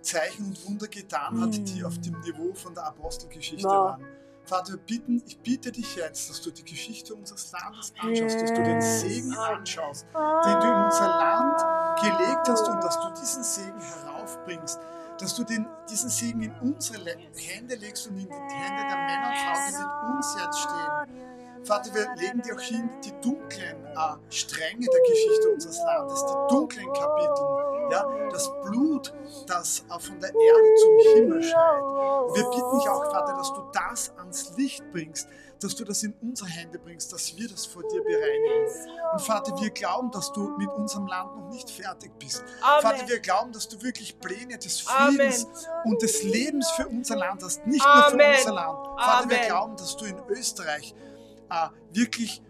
[0.00, 3.72] Zeichen und Wunder getan hat, die auf dem Niveau von der Apostelgeschichte Wow.
[3.90, 4.06] waren.
[4.46, 8.52] Vater, wir bitten, ich bitte dich jetzt, dass du die Geschichte unseres Landes anschaust, dass
[8.52, 8.80] du den.
[8.80, 11.60] Segen anschaust, den du in unser Land
[12.00, 14.78] gelegt hast und dass du diesen Segen heraufbringst,
[15.18, 19.30] dass du den, diesen Segen in unsere Hände legst und in die Hände der Männer
[19.30, 21.64] und Frauen, die mit uns jetzt stehen.
[21.64, 26.54] Vater, wir legen dir auch hin die dunklen äh, Stränge der Geschichte unseres Landes, die
[26.54, 29.14] dunklen Kapitel, ja, das Blut,
[29.46, 31.82] das äh, von der Erde zum Himmel schreit.
[31.82, 35.28] Und wir bitten dich auch, Vater, dass du das ans Licht bringst,
[35.60, 38.66] dass du das in unsere Hände bringst, dass wir das vor dir bereinigen.
[39.12, 42.44] Und Vater, wir glauben, dass du mit unserem Land noch nicht fertig bist.
[42.60, 42.82] Amen.
[42.82, 45.16] Vater, wir glauben, dass du wirklich Pläne des Amen.
[45.16, 45.46] Friedens
[45.84, 48.36] und des Lebens für unser Land hast, nicht nur für Amen.
[48.38, 48.78] unser Land.
[48.98, 49.48] Vater, wir Amen.
[49.48, 50.94] glauben, dass du in Österreich
[51.50, 52.42] äh, wirklich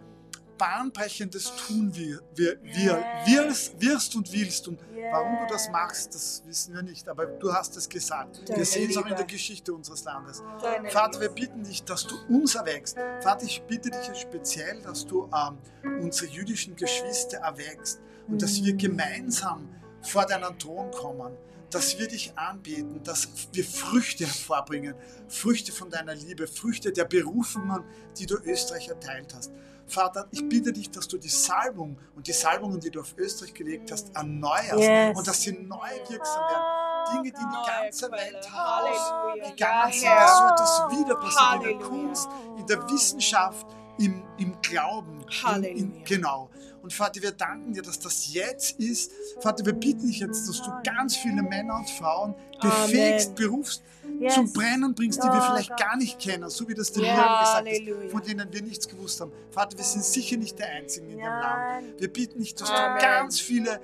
[0.59, 4.68] Bahnbrechendes tun wir, wir, wir wirst, wirst und willst.
[4.68, 4.80] Und
[5.11, 7.09] warum du das machst, das wissen wir nicht.
[7.09, 8.42] Aber du hast es gesagt.
[8.48, 10.42] Wir sehen es auch in der Geschichte unseres Landes.
[10.88, 12.96] Vater, wir bitten dich, dass du uns erwächst.
[13.20, 15.59] Vater, ich bitte dich speziell, dass du ähm,
[16.00, 19.68] unsere jüdischen Geschwister erwächst und dass wir gemeinsam
[20.02, 21.36] vor deinen Thron kommen,
[21.70, 24.94] dass wir dich anbeten, dass wir Früchte hervorbringen,
[25.28, 27.84] Früchte von deiner Liebe, Früchte der Berufungen,
[28.18, 29.52] die du Österreich erteilt hast.
[29.89, 33.55] Vater, ich bitte dich, dass du die Salbung und die Salbungen, die du auf Österreich
[33.55, 35.16] gelegt hast, erneuerst Yes.
[35.16, 35.78] und dass sie neu
[36.09, 37.12] wirksam werden.
[37.12, 38.11] Dinge, die die Neue ganze.
[38.11, 39.51] Welt Halleluja.
[39.51, 41.89] gegangen Ja, sind, dass so etwas wieder passiert in der Halleluja.
[41.89, 42.28] Kunst,
[42.59, 43.66] in der Wissenschaft,
[43.99, 45.20] im, im Glauben.
[45.20, 46.05] In, in, Halleluja.
[46.05, 46.51] genau.
[46.82, 49.11] Und Vater, wir danken dir, dass das jetzt ist.
[49.41, 53.82] Vater, wir bitten dich jetzt, dass du ganz viele Männer und Frauen befähigst, berufst,
[54.20, 54.34] Yes.
[54.34, 55.78] zum Brennen bringst, die wir Ja, vielleicht Gott.
[55.80, 58.04] gar nicht kennen, so wie das der Ja, Miriam gesagt Halleluja.
[58.04, 59.32] hat, von denen wir nichts gewusst haben.
[59.50, 61.42] Vater, wir sind sicher nicht der Einzigen in Land.
[61.42, 61.92] Nein.
[61.98, 62.96] Wir bitten dich, dass Amen.
[62.98, 63.80] du ganz viele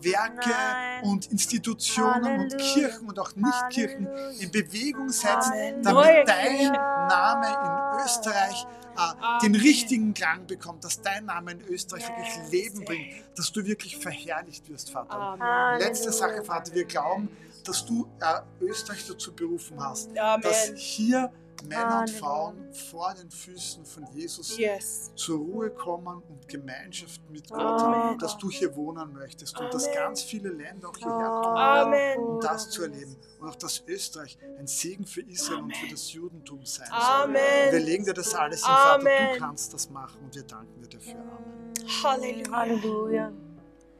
[0.00, 1.04] Werke Nein.
[1.04, 2.72] und Institutionen und Halleluja.
[2.74, 4.08] Kirchen und auch Nichtkirchen
[4.38, 5.50] in Bewegung setzt,
[5.82, 6.72] damit dein.
[6.72, 8.66] Name in Österreich
[8.96, 12.50] äh, den richtigen Klang bekommt, dass dein Name in Österreich wirklich Yes.
[12.52, 13.06] Leben bringt,
[13.36, 15.78] dass du wirklich verherrlicht wirst, Vater.
[15.78, 17.28] Letzte Sache, Vater, wir glauben,
[17.62, 20.42] dass du äh, Österreich dazu berufen hast, Amen.
[20.42, 21.32] dass hier
[21.68, 22.10] Männer und.
[22.10, 25.12] Frauen vor den Füßen von Jesus Yes.
[25.14, 27.94] zur Ruhe kommen und Gemeinschaft mit Gott Amen.
[27.94, 29.94] haben, dass du hier wohnen möchtest und dass Amen.
[29.96, 32.18] ganz viele Länder auch hierher kommen, Amen.
[32.18, 36.12] um das zu erleben und auch, dass Österreich ein Segen für Israel und für das
[36.12, 36.98] Judentum sein soll.
[36.98, 37.36] Amen.
[37.70, 39.34] Wir legen dir das alles hin, Vater, Amen.
[39.34, 41.12] du kannst das machen und wir danken dir dafür.
[41.12, 42.02] Amen.
[42.02, 42.52] Halleluja.
[42.52, 43.32] Halleluja.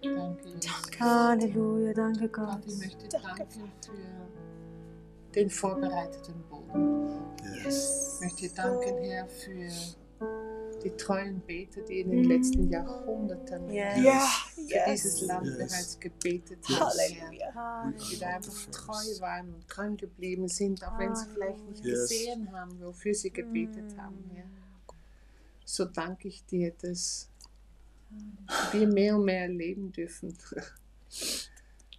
[0.03, 1.01] Danke, Jesus.
[1.01, 1.93] Halleluja.
[1.95, 2.63] Danke Gott, Gott.
[2.67, 7.21] ich möchte Danke, danken für den vorbereiteten Boden.
[7.65, 8.19] Yes.
[8.21, 9.69] Ich möchte danken, Herr, für
[10.83, 13.99] die treuen Beter, die in den letzten Jahrhunderten Yes.
[14.03, 14.27] Ja.
[14.55, 15.29] für dieses Yes.
[15.29, 15.57] Land Yes.
[15.57, 16.81] bereits gebetet Yes.
[16.81, 16.91] haben.
[16.91, 17.93] Halleluja.
[18.11, 22.09] Die da einfach treu waren und dran geblieben sind, auch wenn sie vielleicht nicht Yes.
[22.09, 24.47] gesehen haben, wofür sie gebetet haben, Herr.
[25.65, 27.29] So danke ich dir, dass
[28.73, 30.37] wir mehr und mehr erleben dürfen.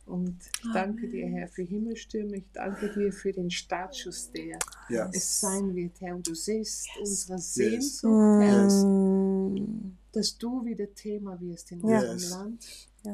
[0.06, 2.38] Und ich danke dir, Herr, für Himmelstürme.
[2.38, 4.60] Ich danke dir für den Startschuss, der
[4.90, 5.10] Ja.
[5.14, 6.16] es sein wird, Herr.
[6.16, 7.10] Und du siehst Yes.
[7.10, 7.54] unsere Yes.
[7.54, 9.98] Sehnsucht, Herr, Mm.
[10.12, 12.00] dass du wieder Thema wirst in Ja.
[12.12, 12.30] unserem Yes.
[12.32, 12.68] Land.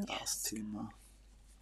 [0.07, 0.89] Das Thema.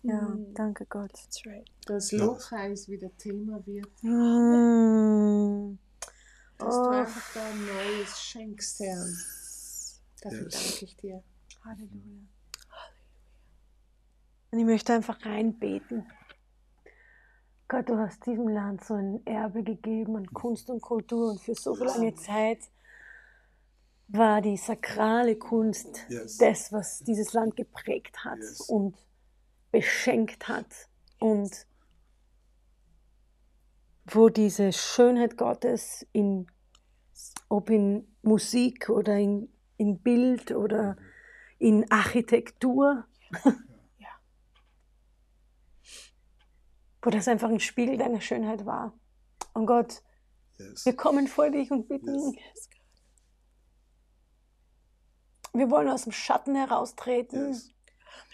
[0.03, 0.53] Ja, Mm.
[0.53, 1.11] danke Gott.
[1.13, 1.67] That's right.
[1.85, 2.19] Dass Ja.
[2.23, 3.87] Lobpreis wieder Thema wird.
[4.03, 5.77] Mm.
[6.57, 6.87] Dass du Oh.
[6.89, 9.05] einfach da Neues schenkst, Herr.
[10.21, 10.53] Dafür Yes.
[10.53, 11.23] danke ich dir.
[11.63, 12.21] Halleluja.
[14.51, 16.09] Und ich möchte einfach reinbeten.
[17.67, 21.53] Gott, du hast diesem Land so ein Erbe gegeben an Kunst und Kultur und für
[21.53, 22.59] so lange Zeit
[24.07, 26.37] war die sakrale Kunst Yes.
[26.37, 28.61] das, was dieses Land geprägt hat Yes.
[28.61, 28.95] und
[29.71, 30.87] beschenkt hat
[31.19, 31.67] und
[34.05, 36.47] wo diese Schönheit Gottes in,
[37.49, 40.97] ob in Musik oder in, in Bild oder
[41.59, 43.05] in Architektur,
[43.97, 44.09] Ja.
[47.01, 48.93] wo das einfach ein Spiegel deiner Schönheit war.
[49.53, 50.01] Und Gott,
[50.59, 50.85] Yes.
[50.85, 52.69] wir kommen vor dich und bitten, Yes.
[55.53, 57.69] wir wollen aus dem Schatten heraustreten, Yes.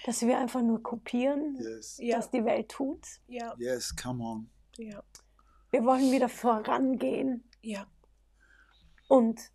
[0.06, 1.98] dass wir einfach nur kopieren, Yes.
[2.02, 2.18] Ja.
[2.18, 3.06] was die Welt tut.
[3.28, 3.54] Ja.
[3.58, 4.50] Yes, come on.
[4.78, 5.04] Ja.
[5.72, 7.88] Wir wollen wieder vorangehen Ja.
[9.08, 9.52] und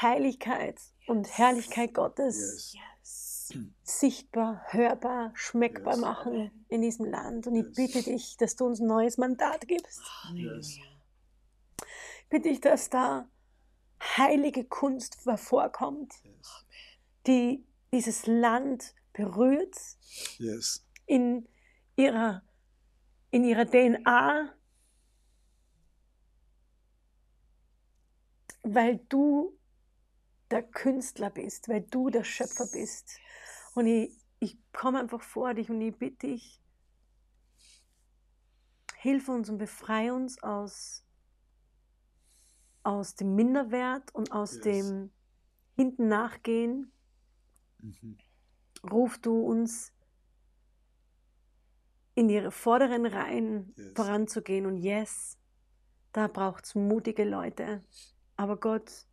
[0.00, 3.52] Heiligkeit und Herrlichkeit Gottes Yes.
[3.84, 6.00] Sichtbar, hörbar, schmeckbar Yes.
[6.00, 7.46] machen in diesem Land.
[7.46, 7.74] Und ich Yes.
[7.74, 10.00] bitte dich, dass du uns ein neues Mandat gibst.
[10.34, 13.28] Ich bitte dich, dass da
[14.00, 16.14] heilige Kunst hervorkommt,
[17.26, 19.76] die dieses Land berührt
[21.06, 21.46] in
[21.96, 22.42] ihrer,
[23.30, 24.54] in ihrer DNA,
[28.62, 29.58] weil du
[30.52, 33.18] der Künstler bist, weil du der Schöpfer bist.
[33.74, 36.60] Und ich, ich komme einfach vor dich und ich bitte dich,
[38.96, 41.04] hilf uns und befreie uns aus,
[42.84, 44.62] aus dem Minderwert und aus Yes.
[44.64, 45.12] dem
[45.74, 46.92] hinten nachgehen.
[47.78, 48.18] Mhm.
[48.90, 49.92] Ruf du uns
[52.14, 53.92] in die vorderen Reihen Yes.
[53.96, 54.66] voranzugehen.
[54.66, 55.38] Und yes,
[56.12, 57.82] da braucht es mutige Leute.
[58.36, 59.06] Aber Gott,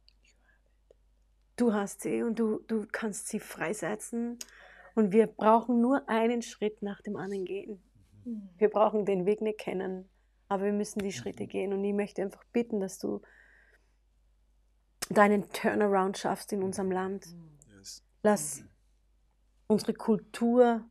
[1.60, 4.38] du hast sie und du, du kannst sie freisetzen.
[4.96, 7.82] Und wir brauchen nur einen Schritt nach dem anderen gehen.
[8.26, 8.50] Mhm.
[8.58, 10.10] Wir brauchen den Weg nicht kennen,
[10.48, 11.48] aber wir müssen die Schritte Mhm.
[11.48, 11.74] gehen.
[11.74, 13.22] Und ich möchte einfach bitten, dass du
[15.10, 17.28] deinen Turnaround schaffst in unserem Land.
[17.76, 18.04] Yes.
[18.24, 18.64] Lass
[19.68, 20.88] unsere Kultur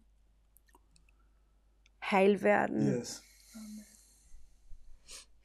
[2.03, 2.99] heil werden.
[2.99, 3.23] Yes.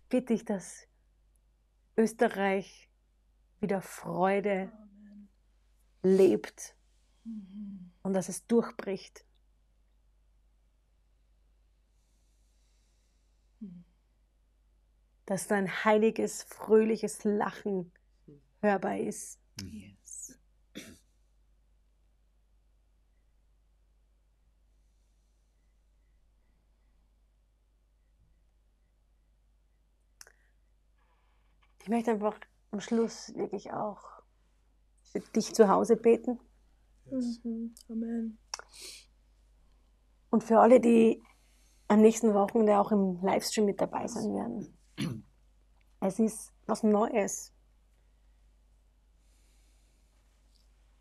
[0.09, 0.87] Bitte ich, dass
[1.97, 2.89] Österreich
[3.59, 4.71] wieder Freude.
[6.03, 6.75] Lebt
[7.25, 7.91] Mhm.
[8.03, 9.25] und dass es durchbricht.
[13.61, 13.85] Mhm.
[15.25, 17.91] Dass da ein heiliges, fröhliches Lachen
[18.61, 19.39] hörbar ist.
[19.61, 20.37] Yes.
[31.81, 32.39] Ich möchte einfach
[32.71, 34.12] am Schluss wirklich auch
[35.13, 36.39] für dich zu Hause beten
[37.11, 37.39] Yes.
[37.43, 37.73] Mhm.
[37.89, 38.37] Amen.
[40.31, 41.21] und für alle, die
[41.87, 45.27] am nächsten Wochenende auch im Livestream mit dabei sein werden.
[45.99, 47.51] Es ist was Neues.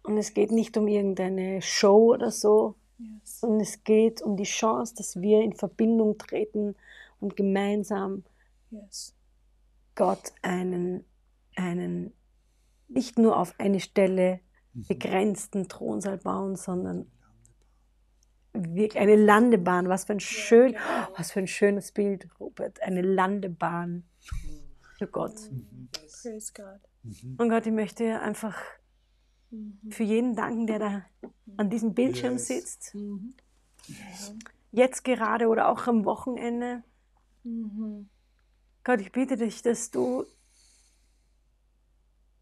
[0.03, 3.41] Und es geht nicht um irgendeine Show oder so, Yes.
[3.41, 6.77] sondern es geht um die Chance, dass wir in Verbindung treten
[7.21, 8.25] und gemeinsam
[8.71, 9.15] Yes.
[9.95, 11.05] Gott einen,
[11.57, 12.13] einen
[12.95, 14.41] nicht nur auf eine Stelle
[14.75, 17.11] begrenzten Thronsaal bauen, sondern
[18.55, 19.89] wirklich eine Landebahn.
[19.89, 20.83] Was für ein schön, genau.
[21.17, 22.83] was für ein schönes Bild, Robert.
[22.83, 24.05] Eine Landebahn
[24.99, 25.37] für Gott.
[26.23, 26.81] Praise God.
[27.03, 27.37] Mhm.
[27.39, 28.57] Und Gott, ich möchte einfach
[29.51, 29.79] Mhm.
[29.91, 31.05] für jeden danken, der da
[31.57, 32.47] an diesem Bildschirm Yes.
[32.47, 32.95] sitzt.
[32.95, 33.35] Mhm.
[34.71, 36.83] Jetzt gerade oder auch am Wochenende.
[37.45, 38.09] Mhm.
[38.85, 40.25] Gott, ich bitte dich, dass du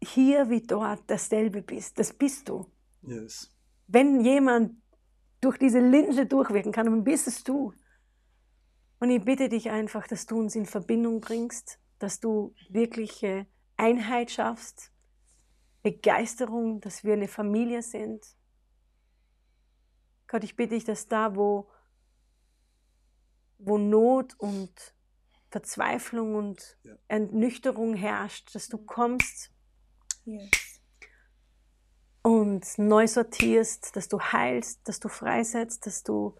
[0.03, 1.99] hier wie dort dasselbe bist.
[1.99, 2.65] Das bist du.
[3.01, 3.49] Yes.
[3.87, 4.81] Wenn jemand
[5.41, 7.73] durch diese Linse durchwirken kann, dann bist es du.
[8.99, 13.47] Und ich bitte dich einfach, dass du uns in Verbindung bringst, dass du wirkliche
[13.77, 14.91] Einheit schaffst,
[15.81, 18.23] Begeisterung, dass wir eine Familie sind.
[20.27, 21.69] Gott, ich bitte dich, dass da, wo,
[23.57, 24.95] wo Not und
[25.49, 26.95] Verzweiflung und Ja.
[27.07, 29.50] Ernüchterung herrscht, dass du kommst
[30.39, 30.49] Yes.
[32.23, 36.35] und neu sortierst, dass du heilst, dass du freisetzt, dass du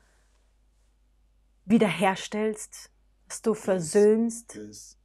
[1.66, 2.92] wiederherstellst,
[3.28, 4.98] dass du versöhnst, Yes.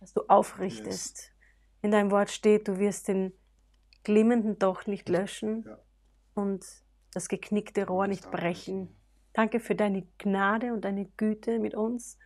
[0.00, 1.30] dass du aufrichtest.
[1.82, 3.32] In deinem Wort steht, du wirst den
[4.04, 5.78] glimmenden Docht nicht löschen Ja.
[6.34, 6.64] und
[7.12, 8.94] das geknickte Rohr nicht brechen.
[9.32, 12.18] Danke für deine Gnade und deine Güte mit uns.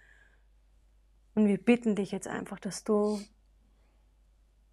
[1.35, 3.21] Und wir bitten dich jetzt einfach, dass du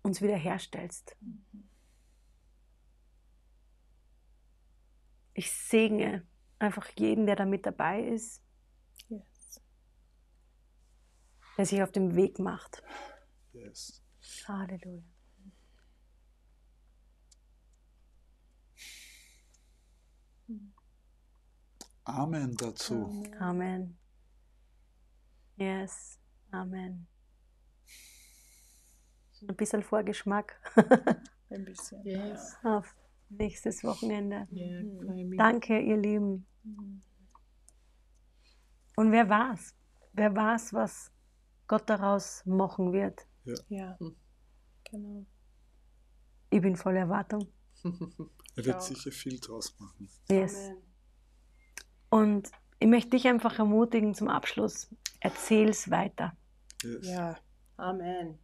[0.04, 1.18] uns wiederherstellst.
[5.34, 6.28] Ich segne
[6.60, 8.44] einfach jeden, der da mit dabei ist,
[9.08, 9.62] Yes.
[11.58, 12.84] der sich auf dem Weg macht.
[13.54, 14.04] Yes.
[14.48, 15.04] Halleluja.
[22.06, 23.24] Amen dazu.
[23.40, 23.98] Amen.
[25.56, 26.20] Yes.
[26.52, 27.08] Amen.
[29.48, 30.60] Ein bisschen Vorgeschmack
[31.50, 32.04] Ein bisschen.
[32.06, 32.56] Yes.
[32.64, 32.96] auf
[33.30, 34.48] nächstes Wochenende.
[34.52, 35.38] Ja, freue mich.
[35.38, 36.46] Danke, ihr Lieben.
[36.64, 37.02] Mhm.
[38.96, 39.76] Und wer war's?
[40.14, 41.12] Wer war's, was
[41.68, 43.26] Gott daraus machen wird?
[43.70, 43.98] Ja.
[44.00, 44.16] Hm.
[44.90, 45.26] Genau.
[46.52, 47.48] Ich bin voller Erwartung.
[48.56, 48.80] Er wird Ja.
[48.82, 50.08] sicher viel draus machen.
[50.30, 50.68] Yes.
[50.70, 50.78] Amen.
[52.12, 54.94] Und ich möchte dich einfach ermutigen zum Abschluss.
[55.22, 56.38] Erzähl's weiter.
[56.84, 57.08] Yes.
[57.08, 57.36] Ja.
[57.78, 58.38] Amen.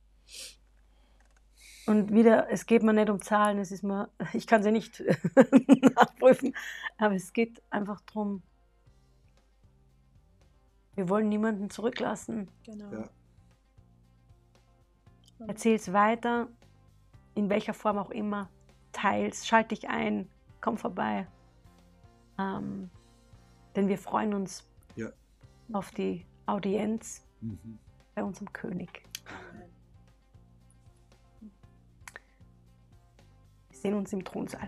[1.90, 5.00] Und wieder, es geht mir nicht um Zahlen, es ist mir, ich kann sie nicht
[5.96, 6.54] nachprüfen,
[7.00, 8.44] aber es geht einfach darum,
[10.94, 12.48] wir wollen niemanden zurücklassen.
[12.64, 12.92] Genau.
[12.92, 13.10] Ja.
[15.48, 16.48] Erzähl's weiter,
[17.34, 18.52] in welcher Form auch immer.
[18.92, 20.30] Teils, schalt dich ein,
[20.62, 21.26] komm vorbei.
[22.38, 22.92] Ähm,
[23.76, 25.10] denn wir freuen uns Ja.
[25.74, 27.80] auf die Audienz Mhm.
[28.14, 29.10] bei unserem König.
[33.82, 34.68] Sehen uns im Thronsaal.